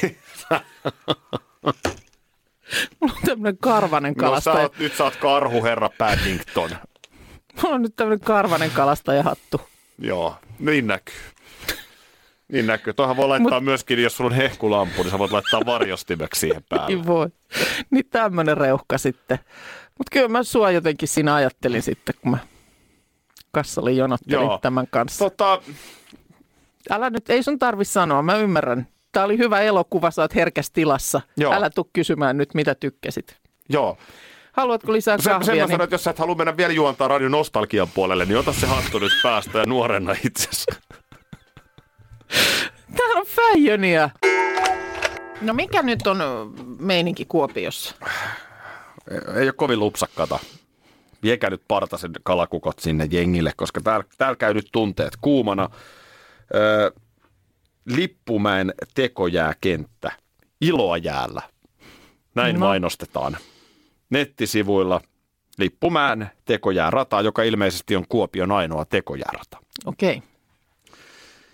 Mulla 3.00 3.14
on 3.16 3.22
tämmöinen 3.26 3.58
karvanen 3.58 4.12
No 4.16 4.20
sä 4.22 4.26
kalastaja. 4.26 4.58
oot, 4.62 4.78
nyt 4.78 4.94
sä 4.96 5.04
oot 5.04 5.16
karhuherra 5.16 5.90
Paddington. 5.98 6.70
Mulla 7.62 7.74
on 7.74 7.82
nyt 7.82 7.96
tämmöinen 7.96 8.20
karvanen 8.20 8.70
kalastajahattu. 8.70 9.60
Joo, 9.98 10.36
niin 10.58 10.86
näkyy. 10.86 11.14
Niin 12.52 12.66
näkyy. 12.66 12.92
Tuohan 12.92 13.16
voi 13.16 13.28
laittaa 13.28 13.58
Mut- 13.60 13.64
myöskin, 13.64 14.02
jos 14.02 14.16
sulla 14.16 14.30
on 14.30 14.36
hehkulampu, 14.36 15.02
niin 15.02 15.10
sä 15.10 15.18
voit 15.18 15.32
laittaa 15.32 15.60
varjostimeksi 15.66 16.40
siihen 16.40 16.64
päälle. 16.68 16.86
Ei 16.88 17.06
voi. 17.06 17.26
Niin 17.90 18.04
tämmöinen 18.10 18.56
reuhka 18.56 18.98
sitten. 18.98 19.38
Mutta 19.98 20.10
kyllä 20.12 20.28
mä 20.28 20.42
sua 20.42 20.70
jotenkin 20.70 21.08
siinä 21.08 21.34
ajattelin 21.34 21.82
sitten, 21.82 22.14
kun 22.22 22.30
mä 22.30 22.38
kassalle 23.52 23.92
jonottelin 23.92 24.44
Joo. 24.46 24.58
tämän 24.58 24.86
kanssa. 24.90 25.24
Tota, 25.24 25.62
Älä 26.90 27.10
nyt, 27.10 27.30
ei 27.30 27.42
sun 27.42 27.58
tarvi 27.58 27.84
sanoa, 27.84 28.22
mä 28.22 28.36
ymmärrän. 28.36 28.86
Tämä 29.12 29.26
oli 29.26 29.38
hyvä 29.38 29.60
elokuva, 29.60 30.10
sä 30.10 30.22
oot 30.22 30.34
herkässä 30.34 30.72
tilassa. 30.74 31.20
Joo. 31.36 31.52
Älä 31.54 31.70
tuu 31.70 31.90
kysymään 31.92 32.36
nyt, 32.36 32.54
mitä 32.54 32.74
tykkäsit. 32.74 33.36
joo. 33.68 33.98
Haluatko 34.52 34.92
lisää 34.92 35.18
Se, 35.18 35.22
sen 35.22 35.32
kahvia? 35.32 35.54
mä 35.54 35.54
Niin... 35.54 35.68
sanoin, 35.68 35.82
että 35.84 35.94
jos 35.94 36.04
sä 36.04 36.10
et 36.10 36.18
halua 36.18 36.34
mennä 36.34 36.56
vielä 36.56 36.72
juontaa 36.72 37.08
radion 37.08 37.30
nostalgian 37.30 37.88
puolelle, 37.94 38.24
niin 38.24 38.38
ota 38.38 38.52
se 38.52 38.66
hattu 38.66 38.98
nyt 38.98 39.12
päästä 39.22 39.58
ja 39.58 39.66
nuorenna 39.66 40.14
itsesi. 40.24 40.64
Tää 42.96 43.06
on 43.16 43.26
fäijöniä. 43.26 44.10
No 45.40 45.54
mikä 45.54 45.82
nyt 45.82 46.06
on 46.06 46.18
meininki 46.78 47.24
Kuopiossa? 47.24 47.94
Ei 49.36 49.42
ole 49.44 49.52
kovin 49.52 49.78
lupsakkata. 49.78 50.38
Viekää 51.22 51.50
nyt 51.50 51.62
partasen 51.68 52.10
kalakukot 52.22 52.78
sinne 52.78 53.08
jengille, 53.10 53.52
koska 53.56 53.80
täällä, 53.80 54.04
täällä 54.18 54.36
käy 54.36 54.54
nyt 54.54 54.68
tunteet 54.72 55.12
kuumana. 55.20 55.68
Öö, 56.54 56.90
Lippumäen 57.86 58.74
tekojääkenttä. 58.94 60.12
Iloa 60.60 60.96
jäällä. 60.96 61.42
Näin 62.34 62.54
no. 62.54 62.66
mainostetaan. 62.66 63.36
Nettisivuilla 64.10 65.00
Lippumäen 65.58 66.30
tekojäärata, 66.44 67.20
joka 67.20 67.42
ilmeisesti 67.42 67.96
on 67.96 68.04
Kuopion 68.08 68.52
ainoa 68.52 68.84
tekojäärata. 68.84 69.58
Okei. 69.84 70.16
Okay. 70.16 70.28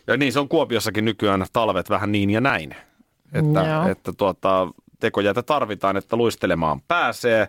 Ja 0.07 0.17
niin 0.17 0.33
se 0.33 0.41
on 0.41 0.49
Kuopiossakin 0.49 1.05
nykyään 1.05 1.47
talvet 1.53 1.91
vähän 1.91 2.13
niin 2.13 2.31
ja 2.31 2.41
näin. 2.41 2.77
Että, 3.33 3.61
Joo. 3.61 3.89
että 3.89 4.13
tuota, 4.13 4.69
tekojäätä 5.01 5.43
tarvitaan, 5.43 5.97
että 5.97 6.17
luistelemaan 6.17 6.81
pääsee. 6.81 7.49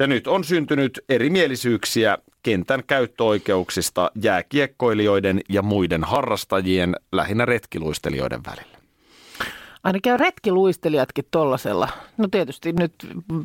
Ja 0.00 0.06
nyt 0.06 0.26
on 0.26 0.44
syntynyt 0.44 1.00
erimielisyyksiä 1.08 2.18
kentän 2.42 2.82
käyttöoikeuksista 2.86 4.10
jääkiekkoilijoiden 4.22 5.40
ja 5.48 5.62
muiden 5.62 6.04
harrastajien, 6.04 6.96
lähinnä 7.12 7.44
retkiluistelijoiden 7.44 8.40
välillä. 8.46 8.78
Aina 9.84 9.98
käy 10.02 10.16
retkiluistelijatkin 10.16 11.24
tollasella. 11.30 11.88
No 12.16 12.28
tietysti 12.30 12.72
nyt 12.72 12.92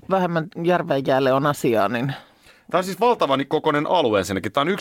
vähemmän 0.10 0.48
järven 0.63 1.04
jäälle 1.08 1.34
on 1.34 1.46
asiaa, 1.46 1.89
niin... 1.89 2.13
Tämä 2.72 2.80
on 2.80 2.84
siis 2.84 3.00
valtavan 3.00 3.46
kokoinen 3.48 3.88
alue 3.88 4.20
ensinnäkin. 4.20 4.52
Tämä 4.52 4.62
on 4.62 4.78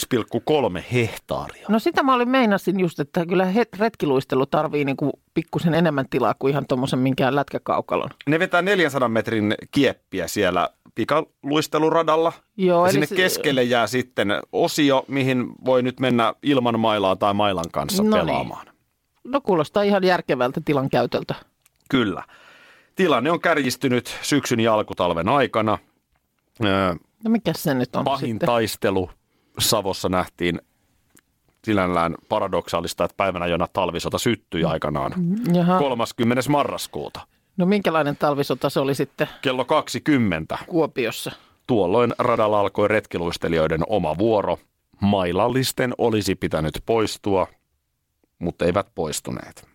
1,3 0.77 0.83
hehtaaria. 0.93 1.67
No 1.69 1.79
sitä 1.79 2.03
mä 2.03 2.15
olin 2.15 2.29
meinasin 2.29 2.81
just, 2.81 3.01
että 3.01 3.27
kyllä 3.27 3.49
retkiluistelu 3.79 4.47
tarvii 4.47 4.85
niinku 4.85 5.11
pikkusen 5.35 5.75
enemmän 5.75 6.09
tilaa 6.11 6.35
kuin 6.39 6.51
ihan 6.51 6.67
tuommoisen 6.67 6.99
minkään 6.99 7.37
lätkäkaukalon. 7.37 8.11
Ne 8.27 8.39
vetää 8.39 8.63
400 8.63 9.09
metrin 9.09 9.55
kieppiä 9.71 10.29
siellä 10.29 10.69
pikaluisteluradalla. 10.95 12.33
Joo, 12.57 12.87
ja 12.87 12.93
sinne 12.93 13.07
se- 13.07 13.15
keskelle 13.17 13.63
jää 13.63 13.87
sitten 13.87 14.29
osio, 14.53 15.05
mihin 15.09 15.47
voi 15.65 15.83
nyt 15.83 16.01
mennä 16.01 16.35
ilman 16.43 16.81
mailaa 16.81 17.17
tai 17.17 17.35
mailan 17.35 17.71
kanssa 17.73 18.03
No 18.03 18.17
niin. 18.17 18.27
pelaamaan. 18.27 18.67
No 19.25 19.41
kuulostaa 19.41 19.83
ihan 19.83 20.05
järkevältä 20.05 20.61
tilan 20.65 20.91
käytöltä. 20.91 21.35
Kyllä. 21.91 22.23
Tilanne 22.97 23.31
on 23.31 23.41
kärjistynyt 23.41 24.19
syksyn 24.23 24.61
ja 24.61 24.75
alkutalven 24.75 25.29
aikana. 25.29 25.79
Öö, 26.65 26.95
No 27.25 27.31
mikä 27.31 27.53
se 27.57 27.75
nyt 27.75 27.97
on 27.97 28.05
Pahin 28.05 28.29
sitten? 28.31 28.47
taistelu 28.47 29.11
Savossa 29.59 30.09
nähtiin 30.09 30.61
sinällään 31.65 32.15
paradoksaalista, 32.29 33.05
että 33.05 33.15
päivänä, 33.17 33.47
jona 33.47 33.67
talvisota 33.73 34.19
syttyi 34.19 34.65
aikanaan. 34.65 35.13
Jaha. 35.55 35.79
30. 35.79 36.43
marraskuuta. 36.51 37.21
No 37.57 37.67
minkälainen 37.67 38.17
talvisota 38.17 38.71
se 38.71 38.81
oli 38.81 38.95
sitten 38.95 39.29
Kello 39.43 39.65
20. 39.65 40.59
Kuopiossa? 40.67 41.33
Tuolloin 41.67 42.15
radalla 42.19 42.61
alkoi 42.61 42.89
retkiluistelijoiden 42.89 43.81
oma 43.87 44.19
vuoro. 44.19 44.59
Mailallisten 45.01 45.95
olisi 45.99 46.35
pitänyt 46.35 46.83
poistua, 46.87 47.47
mutta 48.39 48.65
eivät 48.65 48.87
poistuneet. 48.95 49.69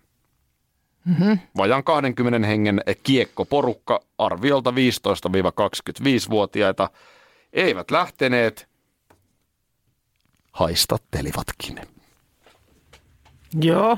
Mm-hmm. 1.05 1.39
Vajan 1.57 1.83
20 1.83 2.47
hengen 2.47 2.81
kiekkoporukka 3.03 3.99
arviolta 4.17 4.71
15-25-vuotiaita 4.71 6.89
eivät 7.53 7.91
lähteneet, 7.91 8.69
haistattelivatkin. 10.51 11.79
Joo. 13.61 13.97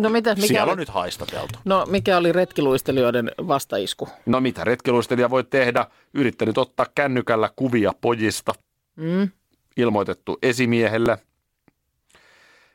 No 0.00 0.08
mitä, 0.10 0.34
mikä 0.34 0.46
Siellä 0.46 0.62
oli, 0.64 0.72
on 0.72 0.78
nyt 0.78 0.88
haistateltu. 0.88 1.58
no 1.64 1.86
mikä 1.90 2.16
oli 2.16 2.32
retkiluistelijoiden 2.32 3.30
vastaisku? 3.48 4.08
No 4.26 4.40
mitä 4.40 4.64
retkiluistelija 4.64 5.30
voi 5.30 5.44
tehdä? 5.44 5.86
Yrittänyt 6.14 6.58
ottaa 6.58 6.86
kännykällä 6.94 7.50
kuvia 7.56 7.92
pojista, 8.00 8.52
Mm. 8.96 9.28
ilmoitettu 9.76 10.38
esimiehelle. 10.42 11.18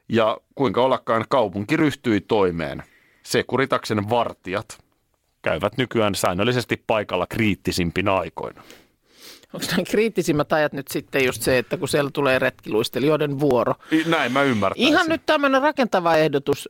Ja 0.10 0.38
kuinka 0.56 0.82
ollakaan 0.82 1.26
kaupunki 1.30 1.78
ryhtyi 1.78 2.22
toimeen. 2.22 2.84
Sekuritaksen 3.24 4.10
vartijat 4.10 4.78
käyvät 5.42 5.78
nykyään 5.78 6.16
säännöllisesti 6.16 6.84
paikalla 6.88 7.28
kriittisimpinä 7.28 8.14
aikoina. 8.14 8.64
Onko 9.56 9.68
nämä 9.72 9.84
kriittisimmät 9.84 10.54
ajat 10.54 10.74
nyt 10.74 10.88
sitten 10.88 11.26
just 11.26 11.42
se, 11.42 11.58
että 11.58 11.78
kun 11.78 11.88
siellä 11.88 12.12
tulee 12.14 12.40
retkiluistelijoiden 12.40 13.40
vuoro? 13.40 13.74
Näin 14.06 14.32
mä 14.32 14.44
ymmärtäisin. 14.44 14.88
Ihan 14.88 15.08
nyt 15.10 15.22
tämmöinen 15.26 15.62
rakentava 15.62 16.16
ehdotus. 16.16 16.70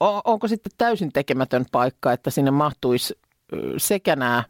Onko 0.00 0.48
sitten 0.48 0.72
täysin 0.78 1.12
tekemätön 1.12 1.66
paikka, 1.72 2.12
että 2.12 2.30
sinne 2.30 2.50
mahtuisi 2.50 3.18
sekä 3.76 4.16
nämä 4.16 4.44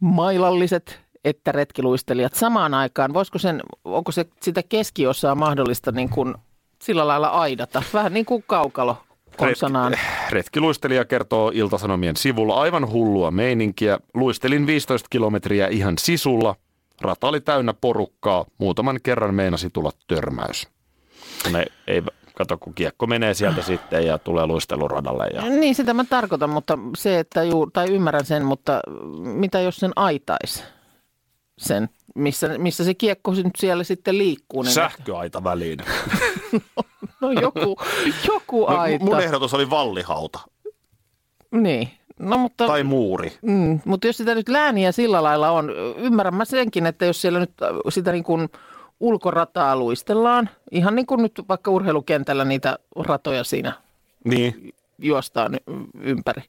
mailalliset 0.00 1.00
että 1.24 1.52
retkiluistelijat 1.52 2.34
samaan 2.34 2.74
aikaan? 2.74 3.14
Voisiko 3.14 3.38
sen, 3.38 3.62
onko 3.84 4.12
se 4.12 4.26
sitä 4.42 4.62
keskiosaa 4.62 5.34
mahdollista 5.34 5.92
niin 5.92 6.08
kuin 6.08 6.34
sillä 6.82 7.08
lailla 7.08 7.28
aidata? 7.28 7.82
Vähän 7.94 8.12
niin 8.12 8.26
kuin 8.26 8.44
kaukalo 8.46 8.96
konsanaan. 9.38 9.94
Retkiluistelija 10.30 11.04
kertoo 11.04 11.50
Iltasanomien 11.54 12.16
sivulla 12.16 12.60
aivan 12.60 12.90
hullua 12.92 13.30
meininkiä. 13.30 13.98
Luistelin 14.14 14.66
15 14.66 15.06
kilometriä 15.10 15.68
ihan 15.68 15.94
sisulla. 15.98 16.56
Rata 17.00 17.28
oli 17.28 17.40
täynnä 17.40 17.74
porukkaa. 17.74 18.44
Muutaman 18.58 19.00
kerran 19.02 19.34
meinasi 19.34 19.70
tulla 19.70 19.90
törmäys. 20.06 20.68
Ne 21.52 21.66
ei, 21.86 22.02
kato 22.34 22.58
kun 22.58 22.74
kiekko 22.74 23.06
menee 23.06 23.34
sieltä 23.34 23.62
sitten 23.62 24.06
ja 24.06 24.18
tulee 24.18 24.46
luisteluradalle. 24.46 25.26
Ja... 25.34 25.42
Niin, 25.42 25.74
sitä 25.74 25.94
mä 25.94 26.04
tarkoitan, 26.04 26.50
mutta 26.50 26.78
se, 26.96 27.18
että 27.18 27.42
juu, 27.42 27.70
tai 27.70 27.90
ymmärrän 27.90 28.24
sen, 28.24 28.44
mutta 28.44 28.80
mitä 29.18 29.60
jos 29.60 29.76
sen 29.76 29.92
aitais? 29.96 30.64
Sen, 31.58 31.88
missä, 32.14 32.58
missä 32.58 32.84
se 32.84 32.94
kiekko 32.94 33.32
nyt 33.32 33.56
siellä 33.58 33.84
sitten 33.84 34.18
liikkuu. 34.18 34.62
Niin 34.62 34.72
Sähköaita 34.72 35.44
väliin. 35.44 35.78
No 37.20 37.30
joku, 37.32 37.76
joku 38.28 38.66
No, 38.66 38.76
aita. 38.76 39.04
mun 39.04 39.20
ehdotus 39.20 39.54
oli 39.54 39.70
vallihauta 39.70 40.38
Niin, 41.50 41.88
no 42.18 42.38
mutta, 42.38 42.66
tai 42.66 42.82
muuri. 42.82 43.38
mm, 43.42 43.80
mutta 43.84 44.06
jos 44.06 44.16
sitä 44.16 44.34
nyt 44.34 44.48
lääniä 44.48 44.92
sillä 44.92 45.22
lailla 45.22 45.50
on, 45.50 45.70
ymmärrän 45.96 46.34
mä 46.34 46.44
senkin, 46.44 46.86
että 46.86 47.04
jos 47.04 47.20
siellä 47.20 47.38
nyt 47.40 47.50
äh, 47.62 47.68
sitä 47.88 48.12
niin 48.12 48.24
kuin 48.24 48.48
ulkorataa 49.00 49.76
luistellaan, 49.76 50.50
ihan 50.70 50.94
niin 50.94 51.06
kuin 51.06 51.22
nyt 51.22 51.42
vaikka 51.48 51.70
urheilukentällä 51.70 52.44
niitä 52.44 52.78
ratoja 52.96 53.44
siinä 53.44 53.72
Niin. 54.24 54.74
juostaan 54.98 55.56
ympäri, 56.00 56.42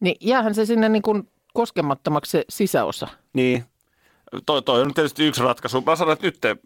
niin 0.00 0.16
jäähän 0.20 0.54
se 0.54 0.66
sinne 0.66 0.88
niin 0.88 1.02
kuin 1.02 1.28
koskemattomaksi 1.54 2.30
se 2.30 2.44
sisäosa. 2.48 3.08
Niin. 3.32 3.64
Toi, 4.46 4.62
toi 4.62 4.82
on 4.82 4.94
tietysti 4.94 5.26
yksi 5.26 5.42
ratkaisu. 5.42 5.80
Mä 5.80 5.96
sanon, 5.96 6.12
että 6.12 6.26
nyt 6.26 6.38
te 6.40 6.56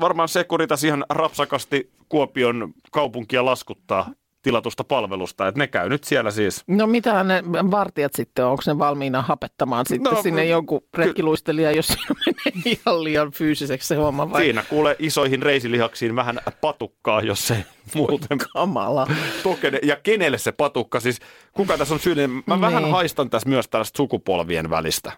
varmaan 0.00 0.28
Sekuritas 0.28 0.84
ihan 0.84 1.04
rapsakasti 1.10 1.90
Kuopion 2.08 2.72
kaupunkia 2.92 3.44
laskuttaa 3.44 4.10
tilatusta 4.42 4.84
palvelusta. 4.84 5.48
Että 5.48 5.58
ne 5.58 5.66
käy 5.66 5.88
nyt 5.88 6.04
siellä 6.04 6.30
siis. 6.30 6.64
No 6.66 6.86
mitä 6.86 7.24
ne 7.24 7.42
vartijat 7.70 8.12
sitten 8.14 8.44
on? 8.44 8.50
Onko 8.50 8.62
ne 8.66 8.78
valmiina 8.78 9.22
hapettamaan 9.22 9.86
sitten 9.86 10.12
No, 10.12 10.22
sinne 10.22 10.42
ky- 10.42 10.48
jonkun 10.48 10.80
retkiluistelija, 10.96 11.72
jos 11.72 11.86
siinä 11.86 12.06
menee 12.26 12.52
ihan 12.84 13.04
liian 13.04 13.30
fyysiseksi 13.32 13.88
se 13.88 13.94
homma 13.94 14.30
vai? 14.30 14.42
Siinä 14.42 14.62
kuule 14.70 14.96
isoihin 14.98 15.42
reisilihaksiin 15.42 16.16
vähän 16.16 16.38
patukkaa, 16.60 17.20
jos 17.22 17.46
se 17.48 17.64
muuten 17.94 18.38
Kamala. 18.52 19.06
tokene. 19.42 19.78
Ja 19.82 19.96
kenelle 20.02 20.38
se 20.38 20.52
patukka? 20.52 21.00
Siis 21.00 21.20
kuka 21.52 21.78
tässä 21.78 21.94
on 21.94 22.00
syyllinen? 22.00 22.30
Mä 22.30 22.42
Niin. 22.46 22.60
vähän 22.60 22.90
haistan 22.90 23.30
tässä 23.30 23.48
myös 23.48 23.68
tällaista 23.68 23.96
sukupolvien 23.96 24.70
välistä. 24.70 25.12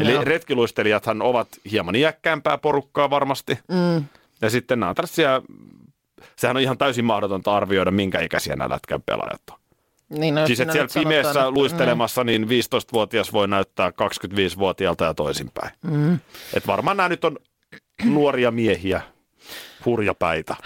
Eli 0.00 0.12
Joo. 0.12 0.24
retkiluistelijathan 0.24 1.22
ovat 1.22 1.48
hieman 1.70 1.94
iäkkäämpää 1.94 2.58
porukkaa 2.58 3.10
varmasti. 3.10 3.58
Mm. 3.68 4.04
Ja 4.40 4.50
sitten 4.50 4.80
nämä 4.80 4.90
on 4.90 4.96
tällaisia, 4.96 5.42
sehän 6.36 6.56
on 6.56 6.62
ihan 6.62 6.78
täysin 6.78 7.04
mahdotonta 7.04 7.56
arvioida, 7.56 7.90
minkä 7.90 8.20
ikäisiä 8.20 8.56
nämä 8.56 8.74
lätkän 8.74 9.02
pelaajat 9.02 9.42
on. 9.52 9.58
Niin, 10.08 10.34
no, 10.34 10.46
siis 10.46 10.60
että 10.60 10.74
nyt 10.74 10.90
siellä 10.90 11.04
pimeässä 11.04 11.32
sanotaan, 11.32 11.54
luistelemassa, 11.54 12.24
niin 12.24 12.44
15-vuotias 12.44 13.32
voi 13.32 13.48
näyttää 13.48 13.90
25-vuotiaalta 13.90 15.04
ja 15.04 15.14
toisinpäin. 15.14 15.70
Mm. 15.82 16.18
Et 16.54 16.66
varmaan 16.66 16.96
nämä 16.96 17.08
nyt 17.08 17.24
on 17.24 17.38
nuoria 18.04 18.50
miehiä, 18.50 19.00
hurjapäitä. 19.84 20.56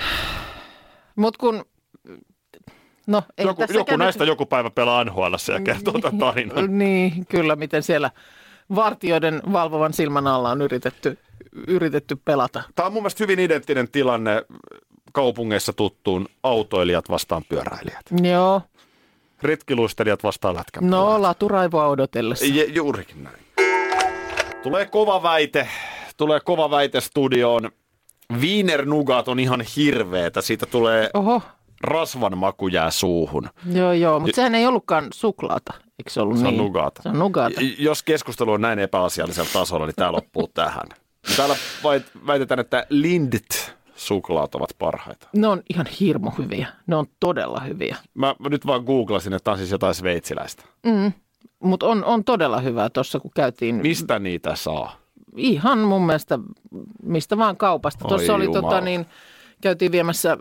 Mutta 1.17 1.39
kun, 1.39 1.65
no 3.07 3.23
ei 3.39 3.47
Joku, 3.47 3.65
joku 3.73 3.97
näistä 3.97 4.25
joku 4.25 4.47
päivä 4.47 4.71
pelaa 4.71 5.05
NHL 5.05 5.35
ja 5.53 5.61
kertoo 5.61 5.99
tämän 5.99 6.19
tarinan. 6.19 6.79
Niin, 6.79 7.27
kyllä, 7.27 7.57
miten 7.57 7.83
siellä 7.83 8.11
vartijoiden 8.75 9.43
valvovan 9.53 9.93
silmän 9.93 10.27
alla 10.27 10.51
on 10.51 10.63
yritetty, 10.63 11.19
yritetty 11.67 12.17
pelata. 12.25 12.63
Tämä 12.75 12.87
on 12.87 12.93
mun 12.93 13.03
mielestä 13.03 13.25
hyvin 13.25 13.39
identtinen 13.39 13.89
tilanne 13.91 14.45
kaupungeissa 15.13 15.73
tuttuun 15.73 16.29
autoilijat 16.43 17.09
vastaan 17.09 17.45
pyöräilijät. 17.49 18.05
Joo, 18.23 18.63
Retkiluistelijat 19.43 20.23
vastaan 20.23 20.57
lätkän 20.57 20.91
no 20.91 21.23
laturaivoa 21.23 21.87
odotellessa. 21.87 22.47
Je, 22.47 22.65
juurikin 22.65 23.25
näin. 23.25 23.39
Tulee 24.63 24.87
kova 24.87 25.23
väite, 25.23 25.69
tulee 26.17 26.41
kova 26.41 26.71
väite 26.71 27.01
studioon. 27.01 27.71
Wiener 28.41 28.85
Nugat 28.85 29.29
on 29.29 29.41
ihan 29.41 29.61
hirveetä. 29.77 30.41
Siitä 30.41 30.67
tulee 30.67 31.11
Oho, 31.15 31.43
rasvan 31.81 32.39
maku 32.39 32.69
jää 32.69 32.91
suuhun. 32.91 33.49
Joo, 33.73 33.93
joo, 33.93 34.21
mutta 34.21 34.37
sehän 34.37 34.55
ei 34.55 34.67
ollutkaan 34.67 35.07
suklaata, 35.15 35.73
eikö 35.99 36.11
se 36.11 36.21
ollut 36.21 36.39
Se 36.39 36.47
on 36.47 36.51
niin? 36.55 36.59
nugaata. 36.65 37.03
Se 37.03 37.09
on 37.09 37.19
nugaata. 37.19 37.61
J- 37.61 37.75
Jos 37.85 38.03
keskustelu 38.03 38.53
on 38.53 38.61
näin 38.61 38.79
epäasiallisella 38.79 39.51
tasolla, 39.53 39.87
niin 39.87 39.95
tämä 39.97 40.13
loppuu 40.13 40.49
tähän. 40.55 40.87
Täällä 41.37 41.57
väitetään, 42.27 42.61
että 42.61 42.87
Lindt 42.91 43.75
suklaat 43.97 44.55
ovat 44.55 44.71
parhaita. 44.79 45.29
Ne 45.33 45.47
on 45.49 45.63
ihan 45.71 45.87
hirmu 46.01 46.31
hyviä. 46.39 46.69
Ne 46.87 46.97
on 46.97 47.07
todella 47.21 47.61
hyviä. 47.61 47.97
Mä 48.15 48.35
nyt 48.51 48.67
vaan 48.67 48.85
googlasin, 48.85 49.33
että 49.33 49.45
tämä 49.45 49.53
on 49.53 49.59
siis 49.59 49.71
jotain 49.71 49.95
sveitsiläistä. 49.95 50.63
Mm. 50.87 51.13
Mutta 51.63 51.87
on, 51.87 52.05
on 52.05 52.25
todella 52.25 52.61
hyvää 52.61 52.91
tuossa, 52.91 53.21
kun 53.21 53.31
käytiin 53.35 53.75
Mistä 53.75 54.19
niitä 54.19 54.55
saa? 54.55 54.97
ihan 55.37 55.79
mun 55.79 56.07
mielestä 56.07 56.39
mistä 57.03 57.39
vaan 57.39 57.57
kaupasta. 57.57 58.09
Tuossa 58.09 58.35
oli 58.35 58.45
jumala. 58.45 58.63
tota, 58.63 58.81
niin, 58.81 59.07
käytiin 59.61 59.93
viemässä 59.93 60.39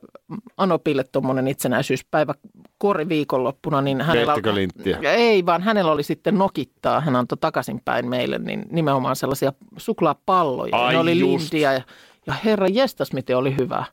Anopille 0.57 1.03
tuommoinen 1.11 1.47
itsenäisyyspäivä 1.47 2.33
kori 2.77 3.09
viikonloppuna. 3.09 3.81
Niin 3.81 4.01
hänellä, 4.01 4.33
Veittekö 4.33 4.55
linttiä? 4.55 4.97
Ei, 5.01 5.45
vaan 5.45 5.61
hänellä 5.61 5.91
oli 5.91 6.03
sitten 6.03 6.37
nokittaa. 6.37 7.01
Hän 7.01 7.15
antoi 7.15 7.37
takaisinpäin 7.41 8.09
meille 8.09 8.37
niin 8.37 8.65
nimenomaan 8.71 9.15
sellaisia 9.15 9.53
suklaapalloja. 9.77 10.75
Ai 10.77 10.93
ne 10.93 10.99
oli 10.99 11.19
just. 11.19 11.41
lintiä 11.43 11.73
ja, 11.73 11.81
ja 12.27 12.33
herra 12.45 12.67
jestas, 12.67 13.13
miten 13.13 13.37
oli 13.37 13.57
hyvä. 13.57 13.85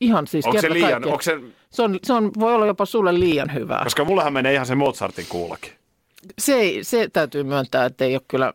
Ihan 0.00 0.26
siis 0.26 0.46
Onko 0.46 0.60
se 0.60 0.72
liian, 0.72 1.04
onko 1.04 1.22
se, 1.22 1.40
Se, 1.70 1.82
on, 1.82 1.98
se 2.04 2.12
on, 2.12 2.30
voi 2.40 2.54
olla 2.54 2.66
jopa 2.66 2.84
sulle 2.84 3.20
liian 3.20 3.54
hyvää. 3.54 3.84
koska 3.84 4.04
mullahan 4.04 4.32
menee 4.32 4.54
ihan 4.54 4.66
se 4.66 4.74
Mozartin 4.74 5.26
kuullakin. 5.28 5.72
Se, 6.38 6.54
ei- 6.54 6.84
se 6.84 7.08
täytyy 7.12 7.42
myöntää, 7.44 7.84
että 7.84 8.04
ei 8.04 8.14
ole 8.14 8.22
kyllä 8.28 8.52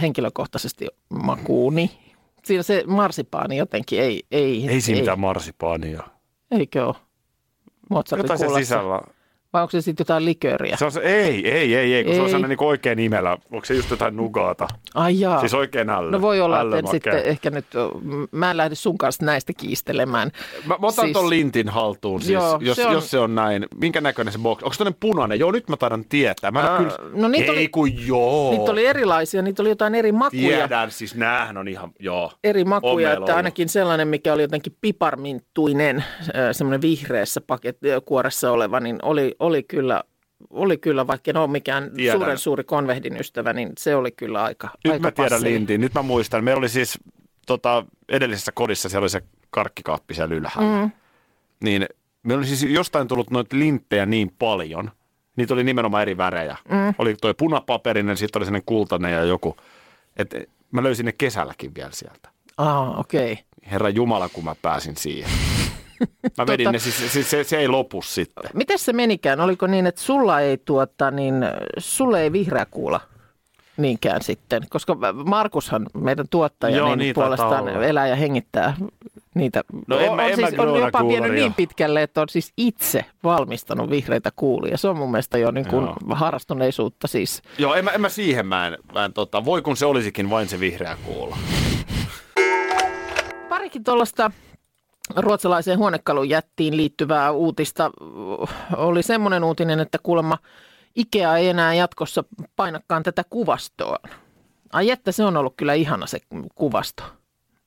henkilökohtaisesti 0.00 0.86
makuuni. 1.10 1.90
Siinä 2.44 2.62
se 2.62 2.84
marsipaani 2.86 3.56
jotenkin 3.56 4.00
ei... 4.00 4.22
Ei, 4.30 4.68
Ei 4.68 4.80
siinä 4.80 5.00
mitään 5.00 5.20
marsipaania. 5.20 6.02
Eikö 6.50 6.86
ole? 6.86 6.94
Mozartin 7.90 8.18
Jotain 8.24 8.38
se 8.38 8.44
kuulassa. 8.44 8.64
sisällä. 8.64 9.00
Vai 9.52 9.62
onko 9.62 9.70
se 9.70 9.80
sitten 9.80 10.04
jotain 10.04 10.24
likööriä? 10.24 10.76
Se 10.76 10.84
on 10.84 10.92
se, 10.92 11.00
ei, 11.00 11.50
ei, 11.50 11.74
ei, 11.74 11.94
ei, 11.94 12.04
kun 12.04 12.14
se 12.14 12.20
on 12.20 12.26
Ei. 12.26 12.30
sellainen 12.32 12.58
niin 12.58 12.68
oikein 12.68 12.96
nimellä. 12.96 13.38
Onko 13.52 13.64
se 13.64 13.74
just 13.74 13.90
jotain 13.90 14.16
nugaata? 14.16 14.68
Ai 14.94 15.20
jaa. 15.20 15.40
Siis 15.40 15.54
oikein 15.54 15.90
ällö. 15.90 16.10
No 16.10 16.20
voi 16.20 16.40
olla, 16.40 16.60
että 16.78 16.90
sitten 16.90 17.22
ehkä 17.24 17.50
nyt, 17.50 17.66
mä 18.30 18.50
en 18.50 18.56
lähde 18.56 18.74
sun 18.74 18.98
kanssa 18.98 19.24
näistä 19.26 19.52
kiistelemään. 19.56 20.30
Mä, 20.66 20.74
mä 20.80 20.86
otan 20.86 21.04
Siis- 21.04 21.12
ton 21.12 21.30
lintin 21.30 21.68
haltuun 21.68 22.20
siis, 22.20 22.32
Joo, 22.32 22.58
jos, 22.60 22.76
se 22.76 22.86
on- 22.86 22.92
jos 22.92 23.10
se 23.10 23.18
on 23.18 23.34
näin. 23.34 23.66
Minkä 23.80 24.00
näköinen 24.00 24.32
se 24.32 24.38
box? 24.38 24.62
Onko 24.62 24.74
toinen 24.78 24.96
punainen? 25.00 25.38
Joo, 25.38 25.52
nyt 25.52 25.68
mä 25.68 25.76
taidan 25.76 26.04
tietää. 26.04 26.50
Mä 26.50 26.70
ole 26.70 26.78
kyllä... 26.78 26.96
no 27.14 27.28
niitä 27.28 27.52
ei 27.52 27.58
oli- 27.58 27.68
kun 27.68 28.06
joo. 28.06 28.50
Niitä 28.50 28.72
oli 28.72 28.86
erilaisia, 28.86 29.42
niitä 29.42 29.62
oli 29.62 29.68
jotain 29.68 29.94
eri 29.94 30.12
makuja. 30.12 30.40
Tiedän, 30.56 30.90
siis 30.90 31.14
näähän 31.14 31.56
on 31.56 31.68
ihan, 31.68 31.90
joo. 31.98 32.32
eri 32.44 32.62
On 32.62 32.68
makuja, 32.68 32.94
meillä 32.94 33.12
että 33.12 33.18
ollut. 33.20 33.36
ainakin 33.36 33.68
sellainen, 33.68 34.08
mikä 34.08 34.32
oli 34.32 34.42
jotenkin 34.42 34.76
piparminttuinen, 34.80 35.96
äh, 35.98 36.04
semmoinen 36.52 36.82
vihreässä 36.82 37.40
paket, 37.40 37.76
äh, 37.84 38.02
kuoressa 38.04 38.50
oleva, 38.52 38.80
niin 38.80 38.98
oli, 39.02 39.34
oli 39.42 39.62
kyllä, 39.62 40.02
oli 40.50 40.78
kyllä, 40.78 41.06
vaikka 41.06 41.30
en 41.30 41.36
ole 41.36 41.46
mikään 41.50 41.90
Tiedän. 41.96 42.18
suuren 42.18 42.38
suuri 42.38 42.64
konvehdin 42.64 43.20
ystävä, 43.20 43.52
niin 43.52 43.72
se 43.78 43.96
oli 43.96 44.10
kyllä 44.12 44.42
aika 44.42 44.68
Nyt 44.84 44.92
aika 44.92 45.02
mä 45.02 45.10
tiedän 45.10 45.30
passeli. 45.30 45.54
lintin. 45.54 45.80
Nyt 45.80 45.94
mä 45.94 46.02
muistan. 46.02 46.44
Meillä 46.44 46.58
oli 46.58 46.68
siis 46.68 46.98
tota, 47.46 47.86
edellisessä 48.08 48.52
kodissa, 48.52 48.88
siellä 48.88 49.04
oli 49.04 49.10
se 49.10 49.22
karkkikaappi 49.50 50.14
siellä 50.14 50.34
ylhäällä. 50.34 50.82
Mm. 50.82 50.90
Niin 51.64 51.86
meillä 52.22 52.40
oli 52.40 52.46
siis 52.46 52.62
jostain 52.62 53.08
tullut 53.08 53.30
noita 53.30 53.58
linttejä 53.58 54.06
niin 54.06 54.32
paljon. 54.38 54.90
Niitä 55.36 55.54
oli 55.54 55.64
nimenomaan 55.64 56.02
eri 56.02 56.16
värejä. 56.16 56.56
Mm. 56.68 56.94
Oli 56.98 57.14
toi 57.20 57.34
punapaperinen, 57.34 58.16
sitten 58.16 58.40
oli 58.40 58.46
sellainen 58.46 58.66
kultainen 58.66 59.12
ja 59.12 59.24
joku. 59.24 59.56
Et 60.16 60.34
mä 60.70 60.82
löysin 60.82 61.06
ne 61.06 61.12
kesälläkin 61.12 61.74
vielä 61.74 61.90
sieltä. 61.92 62.28
Ah, 62.56 62.98
okei. 62.98 63.32
Okay. 63.32 63.44
Herra 63.70 63.88
Jumala, 63.88 64.28
kun 64.28 64.44
mä 64.44 64.54
pääsin 64.62 64.96
siihen. 64.96 65.30
Mä 66.38 66.46
vedin 66.46 66.66
Tota- 66.66 66.72
ne, 66.72 66.78
siis, 66.78 67.12
siis 67.12 67.30
se, 67.30 67.44
se 67.44 67.58
ei 67.58 67.68
lopu 67.68 68.02
sitten. 68.02 68.50
Miten 68.54 68.78
se 68.78 68.92
menikään? 68.92 69.40
Oliko 69.40 69.66
niin, 69.66 69.86
että 69.86 70.00
sulla 70.00 70.40
ei, 70.40 70.58
tuota, 70.64 71.10
niin, 71.10 71.34
sulle 71.78 72.22
ei 72.22 72.32
vihreä 72.32 72.66
kuula 72.70 73.00
niinkään 73.76 74.22
sitten? 74.22 74.62
Koska 74.70 74.96
Markushan, 75.26 75.86
meidän 75.94 76.26
tuottaja, 76.30 76.76
Joo, 76.76 76.88
niin 76.88 76.98
niin 76.98 77.14
puolestaan 77.14 77.68
olla. 77.68 77.84
elää 77.84 78.06
ja 78.06 78.16
hengittää 78.16 78.76
niitä. 79.34 79.64
No 79.86 79.98
en 79.98 80.10
on, 80.10 80.20
on, 80.20 80.26
en 80.26 80.36
siis, 80.36 80.48
on 80.48 80.54
kyllä 80.54 80.78
jopa 80.86 80.98
kuuloria. 81.00 81.22
vienyt 81.22 81.40
niin 81.40 81.54
pitkälle, 81.54 82.02
että 82.02 82.20
on 82.20 82.28
siis 82.28 82.52
itse 82.56 83.04
valmistanut 83.24 83.90
vihreitä 83.90 84.30
kuulia. 84.36 84.76
Se 84.76 84.88
on 84.88 84.96
mun 84.96 85.10
mielestä 85.10 85.38
jo 85.38 85.50
niin 85.50 85.66
kuin 85.68 85.84
Joo. 85.84 85.96
harrastuneisuutta 86.10 87.08
siis. 87.08 87.42
Joo, 87.58 87.74
en 87.74 87.84
mä, 87.84 87.90
en 87.90 88.00
mä 88.00 88.08
siihen 88.08 88.46
mä 88.46 88.66
en, 88.66 88.78
mä 88.94 89.04
en 89.04 89.12
tota, 89.12 89.44
voi 89.44 89.62
kun 89.62 89.76
se 89.76 89.86
olisikin 89.86 90.30
vain 90.30 90.48
se 90.48 90.60
vihreä 90.60 90.96
kuula. 91.04 91.36
Parikin 93.48 93.84
tuollaista 93.84 94.30
ruotsalaiseen 95.16 95.78
huonekalujättiin 95.78 96.76
liittyvää 96.76 97.30
uutista 97.32 97.90
oli 98.76 99.02
semmoinen 99.02 99.44
uutinen, 99.44 99.80
että 99.80 99.98
kuulemma 100.02 100.38
Ikea 100.96 101.36
ei 101.36 101.48
enää 101.48 101.74
jatkossa 101.74 102.24
painakaan 102.56 103.02
tätä 103.02 103.24
kuvastoa. 103.30 103.96
Ai 104.72 104.90
että 104.90 105.12
se 105.12 105.24
on 105.24 105.36
ollut 105.36 105.54
kyllä 105.56 105.74
ihana 105.74 106.06
se 106.06 106.18
kuvasto. 106.54 107.02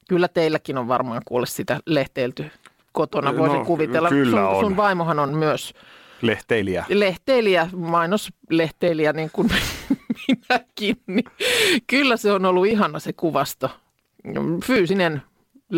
Kyllä 0.09 0.27
teilläkin 0.27 0.77
on 0.77 0.87
varmaan 0.87 1.21
kuule 1.25 1.45
sitä 1.45 1.79
lehteilty 1.85 2.45
kotona, 2.91 3.37
voisin 3.37 3.59
No, 3.59 3.65
kuvitella. 3.65 4.09
kyllä 4.09 4.31
sun, 4.41 4.55
on. 4.55 4.59
sun 4.59 4.77
vaimohan 4.77 5.19
on 5.19 5.33
myös 5.37 5.73
Lehteilijä. 6.21 6.85
lehteilijä, 6.89 7.69
mainoslehteilijä 7.75 9.13
niin 9.13 9.29
kuin 9.33 9.49
minäkin. 10.27 11.01
Niin 11.07 11.25
kyllä 11.87 12.17
se 12.17 12.31
on 12.31 12.45
ollut 12.45 12.65
ihana 12.67 12.99
se 12.99 13.13
kuvasto. 13.13 13.69
Fyysinen 14.65 15.21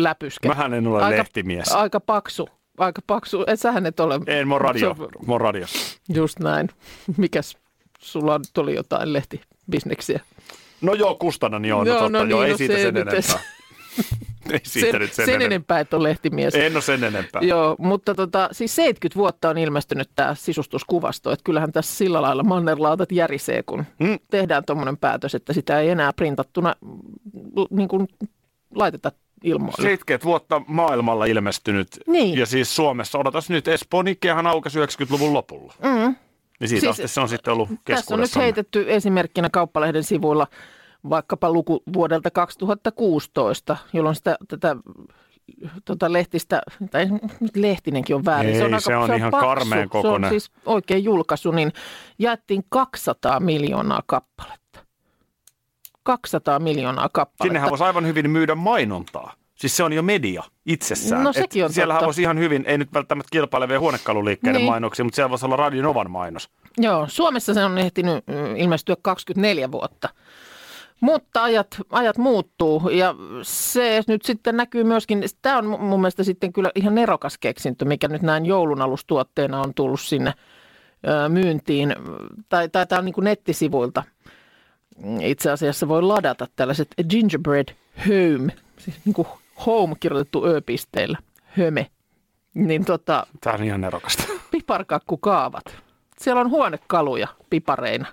läpyskä. 0.02 0.48
Mähän 0.48 0.74
en 0.74 0.86
ole 0.86 1.10
lehtimies. 1.16 1.72
Aika 1.72 2.00
paksu. 2.00 2.48
Aika 2.78 3.02
paksu. 3.06 3.44
Et 3.46 3.60
sähän 3.60 3.86
et 3.86 4.00
ole. 4.00 4.20
En, 4.26 4.48
mä 4.48 4.54
oon 4.54 4.60
radio. 4.60 4.94
Mä 5.26 5.32
oon 5.32 5.40
radiossa. 5.40 5.98
Just 6.14 6.38
näin. 6.38 6.68
Mikäs 7.16 7.56
sulla 7.98 8.38
nyt 8.38 8.58
oli 8.58 8.74
jotain 8.74 9.12
lehtibisneksiä? 9.12 10.20
No 10.80 10.94
joo, 10.94 11.14
kustannan 11.14 11.64
joo, 11.64 11.84
no, 11.84 11.90
Joo, 11.90 11.98
totta, 11.98 12.18
no 12.18 12.24
joo, 12.24 12.40
niin, 12.40 12.44
ei 12.46 12.50
no 12.52 12.56
siitä 12.58 12.74
se 12.74 12.82
sen 12.82 12.96
enempää. 12.96 13.14
ei 14.52 14.60
siitä 14.62 14.90
sen, 14.90 15.00
nyt 15.00 15.12
sen, 15.12 15.24
sen 15.26 15.34
enempää. 15.34 15.46
enempää, 15.46 15.80
että 15.80 15.96
on 15.96 16.02
lehtimies. 16.02 16.54
En 16.54 16.72
ole 16.76 16.82
sen 16.82 17.04
enempää. 17.04 17.42
Joo, 17.42 17.76
mutta 17.78 18.14
tota, 18.14 18.48
siis 18.52 18.76
70 18.76 19.16
vuotta 19.18 19.48
on 19.50 19.58
ilmestynyt 19.58 20.10
tämä 20.16 20.34
sisustuskuvasto, 20.34 21.32
että 21.32 21.44
kyllähän 21.44 21.72
tässä 21.72 21.96
sillä 21.96 22.22
lailla 22.22 22.42
mannerlaatat 22.42 23.12
järisee, 23.12 23.62
kun 23.62 23.84
Mm. 23.98 24.18
tehdään 24.30 24.64
tuommoinen 24.64 24.96
päätös, 24.96 25.34
että 25.34 25.52
sitä 25.52 25.80
ei 25.80 25.90
enää 25.90 26.12
printattuna 26.12 26.74
l- 27.56 27.64
niin 27.76 27.88
kuin 27.88 28.08
laiteta 28.74 29.12
ilmoille. 29.44 29.82
70 29.82 30.24
vuotta 30.24 30.62
maailmalla 30.66 31.24
ilmestynyt. 31.24 31.88
Niin. 32.06 32.38
Ja 32.38 32.46
siis 32.46 32.76
Suomessa, 32.76 33.18
odotas 33.18 33.50
nyt, 33.50 33.68
Espoon 33.68 34.08
Ikeahan 34.08 34.46
aukasi 34.46 34.78
90-luvun 34.78 35.32
lopulla. 35.32 35.74
Mm. 35.82 36.14
Niin 36.60 36.68
siitä 36.68 36.92
Siis- 36.92 37.14
se 37.14 37.20
on 37.20 37.28
sitten 37.28 37.52
ollut 37.52 37.68
Tässä 37.84 38.14
on 38.14 38.20
nyt 38.20 38.36
heitetty 38.36 38.84
esimerkkinä 38.88 39.50
kauppalehden 39.50 40.04
sivuilla 40.04 40.46
vaikkapa 41.10 41.50
luku 41.52 41.82
vuodelta 41.92 42.30
2016, 42.30 43.76
jolloin 43.92 44.16
sitä, 44.16 44.36
tätä 44.48 44.76
tota 45.84 46.12
lehtistä, 46.12 46.62
tai 46.90 47.06
lehtinenkin 47.54 48.16
on 48.16 48.24
väärin. 48.24 48.52
Ei, 48.52 48.80
se 48.80 48.96
on 48.96 49.14
ihan 49.16 49.30
karmeen 49.30 49.80
Se 49.80 49.82
on 49.82 49.88
kokoinen. 49.88 50.30
siis 50.30 50.50
oikein 50.66 51.04
julkaisu, 51.04 51.50
niin 51.50 51.72
jaettiin 52.18 52.64
200 52.68 53.40
miljoonaa 53.40 54.02
kappaletta. 54.06 54.67
200 56.16 56.58
miljoonaa 56.58 57.08
kappaletta. 57.12 57.44
Sinnehän 57.44 57.70
voisi 57.70 57.84
aivan 57.84 58.06
hyvin 58.06 58.30
myydä 58.30 58.54
mainontaa. 58.54 59.32
Siis 59.54 59.76
se 59.76 59.82
on 59.84 59.92
jo 59.92 60.02
media 60.02 60.42
itsessään. 60.66 61.24
No 61.24 61.32
sekin 61.32 61.64
on 61.64 61.72
Siellähän 61.72 61.98
totta. 61.98 62.06
voisi 62.06 62.22
ihan 62.22 62.38
hyvin, 62.38 62.64
ei 62.66 62.78
nyt 62.78 62.92
välttämättä 62.94 63.28
kilpailevia 63.32 63.80
huonekaluliikkeiden 63.80 64.58
Niin. 64.58 64.70
mainoksia, 64.70 65.04
mutta 65.04 65.16
siellä 65.16 65.30
voisi 65.30 65.46
olla 65.46 65.56
Radio 65.56 65.82
Novan 65.82 66.10
mainos. 66.10 66.50
Joo, 66.78 67.06
Suomessa 67.08 67.54
se 67.54 67.64
on 67.64 67.78
ehtinyt 67.78 68.26
mm, 68.26 68.56
ilmestyä 68.56 68.96
24 69.02 69.72
vuotta. 69.72 70.08
Mutta 71.00 71.42
ajat, 71.42 71.76
ajat 71.90 72.18
muuttuu 72.18 72.88
ja 72.88 73.14
se 73.42 74.02
nyt 74.08 74.24
sitten 74.24 74.56
näkyy 74.56 74.84
myöskin, 74.84 75.24
tämä 75.42 75.58
on 75.58 75.64
mu- 75.64 75.78
mun 75.82 76.00
mielestä 76.00 76.24
sitten 76.24 76.52
kyllä 76.52 76.70
ihan 76.74 76.94
nerokas 76.94 77.38
keksintö, 77.38 77.84
mikä 77.84 78.08
nyt 78.08 78.22
näin 78.22 78.46
joulunalustuotteena 78.46 79.60
on 79.60 79.74
tullut 79.74 80.00
sinne 80.00 80.32
myyntiin, 81.28 81.96
tai, 82.48 82.68
tai 82.68 82.86
tämä 82.86 82.98
on 82.98 83.04
niin 83.04 83.12
kuin 83.12 83.24
nettisivuilta. 83.24 84.02
Itse 85.20 85.50
asiassa 85.50 85.88
voi 85.88 86.02
ladata 86.02 86.46
tällaiset 86.56 86.88
gingerbread 87.10 87.68
home, 88.06 88.52
siis 88.78 88.96
niin 89.04 89.14
kuin 89.14 89.28
home 89.66 89.94
kirjoitettu 90.00 90.46
ö-pisteillä, 90.46 91.18
höme. 91.44 91.90
Niin 92.54 92.84
tota, 92.84 93.26
Tämä 93.40 93.54
on 93.54 93.64
ihan 93.64 93.80
nerokasta. 93.80 94.22
piparkakkukaavat. 94.50 95.64
Siellä 96.18 96.40
on 96.40 96.50
huonekaluja 96.50 97.28
pipareina. 97.50 98.06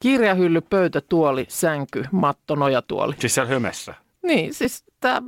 Kirjahylly, 0.00 0.60
pöytä, 0.60 1.00
tuoli, 1.00 1.46
sänky, 1.48 2.04
matto, 2.12 2.54
nojatuoli. 2.54 3.14
Siis 3.18 3.34
siellä 3.34 3.50
hömessä. 3.50 3.94
Niin, 4.22 4.54
siis 4.54 4.84
tämä 5.00 5.22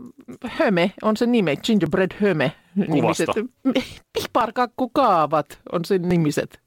höme 0.44 0.92
on 1.02 1.16
se 1.16 1.26
nime, 1.26 1.56
gingerbread 1.56 2.10
höme. 2.20 2.52
Nimiset, 2.88 3.28
piparkakkukaavat 4.12 5.58
on 5.72 5.84
sen 5.84 6.08
nimiset. 6.08 6.60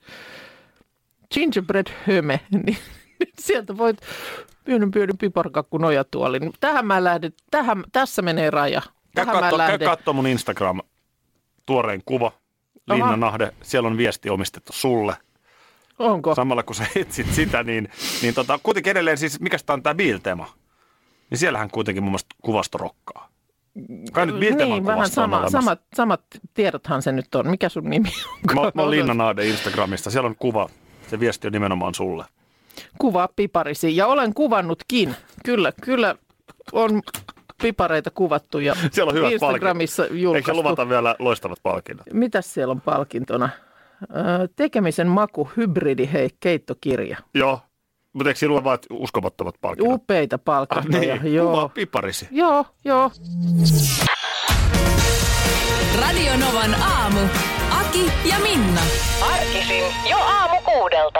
Gingerbread 1.34 1.88
höme, 2.08 2.40
niin 2.66 2.78
sieltä 3.46 3.78
voit 3.78 3.98
pienen 4.66 4.92
pienen 4.92 5.18
piparkakku 5.18 5.78
nojatuoli. 5.78 6.40
Tähän 6.60 6.86
mä 6.86 7.04
lähden, 7.04 7.34
tähän, 7.52 7.84
tässä 7.92 8.22
menee 8.22 8.50
raja. 8.50 8.82
Käy 8.82 9.26
Tähän 9.26 9.36
mä 9.36 9.42
katso, 9.42 9.58
käy 9.58 9.68
lähden. 9.68 9.90
katso 9.90 10.14
mun 10.14 10.28
Instagram 10.28 10.82
tuoreen 11.66 12.02
kuva. 12.06 12.32
Linnanahde, 12.88 13.54
siellä 13.62 13.88
on 13.88 13.98
viesti 13.98 14.30
omistettu 14.30 14.74
sulle. 14.74 15.16
Onko? 16.00 16.36
Samalla 16.36 16.64
kun 16.64 16.76
sä 16.76 16.86
etsit 16.96 17.34
sitä, 17.34 17.64
niin, 17.64 17.90
niin 18.22 18.34
tota, 18.34 18.60
kuitenkin 18.64 18.92
edelleen 18.92 19.18
siis, 19.18 19.40
mikä 19.40 19.58
on 19.70 19.84
tämä 19.84 19.96
Biltema? 19.96 20.54
Niin 21.30 21.38
siellähän 21.38 21.72
kuitenkin 21.72 22.04
mun 22.04 22.12
mielestä 22.12 22.36
kuvasto 22.42 22.78
rokkaa. 22.78 23.30
Kai 24.12 24.26
nyt 24.26 24.40
Bilteman 24.40 24.70
niin, 24.70 24.86
vähän 24.86 24.98
kuvasto 24.98 25.22
on 25.22 25.30
sama, 25.30 25.50
samat, 25.50 25.82
samat 25.96 26.22
tiedothan 26.54 27.02
se 27.02 27.12
nyt 27.12 27.36
on. 27.36 27.50
Mikä 27.50 27.70
sun 27.70 27.90
nimi 27.90 28.10
on? 28.50 28.56
Mä, 28.56 28.72
mä 28.76 28.82
oon 28.82 28.92
Linnanahde 28.92 29.48
Instagramista, 29.48 30.10
siellä 30.10 30.28
on 30.28 30.36
kuva. 30.36 30.70
Se 31.08 31.20
viesti 31.20 31.48
on 31.48 31.54
nimenomaan 31.54 31.96
sulle. 31.96 32.26
Kuvaa 32.98 33.30
piparisi. 33.36 33.96
Ja 33.96 34.08
olen 34.08 34.34
kuvannutkin. 34.34 35.16
Kyllä, 35.46 35.72
kyllä 35.82 36.16
on 36.72 37.02
pipareita 37.62 38.12
kuvattu 38.12 38.60
ja 38.60 38.76
Siellä 38.92 39.10
on 39.10 39.16
hyvät 39.16 39.32
Instagramissa 39.32 40.04
palkinnot. 40.04 40.18
Eikö 40.18 40.24
julkaistu. 40.24 40.52
se 40.52 40.58
luvata 40.58 40.90
vielä 40.90 41.16
loistavat 41.20 41.60
palkinnot? 41.64 42.06
Mitäs 42.14 42.54
siellä 42.54 42.72
on 42.72 42.82
palkintona? 42.82 43.50
Tekemisen 44.56 45.08
maku, 45.08 45.50
hybridi, 45.58 46.10
hei, 46.14 46.30
keittokirja. 46.40 47.18
Joo, 47.34 47.60
mutta 48.14 48.30
eikö 48.30 48.40
siinä 48.40 48.64
vaan 48.64 48.80
uskomattomat 48.90 49.56
palkinnot? 49.62 49.94
Upeita 49.94 50.38
palkintoja, 50.38 51.16
niin, 51.16 51.34
joo. 51.36 51.52
kuvaa 51.52 51.70
piparisi. 51.70 52.28
Joo, 52.32 52.66
joo. 52.86 53.12
Radio 56.02 56.38
Novan 56.38 56.76
aamu. 56.82 57.20
Aki 57.82 58.12
ja 58.30 58.40
Minna. 58.40 58.82
Arkisin 59.34 59.84
jo 60.10 60.18
aamu 60.18 60.62
kuudelta. 60.66 61.20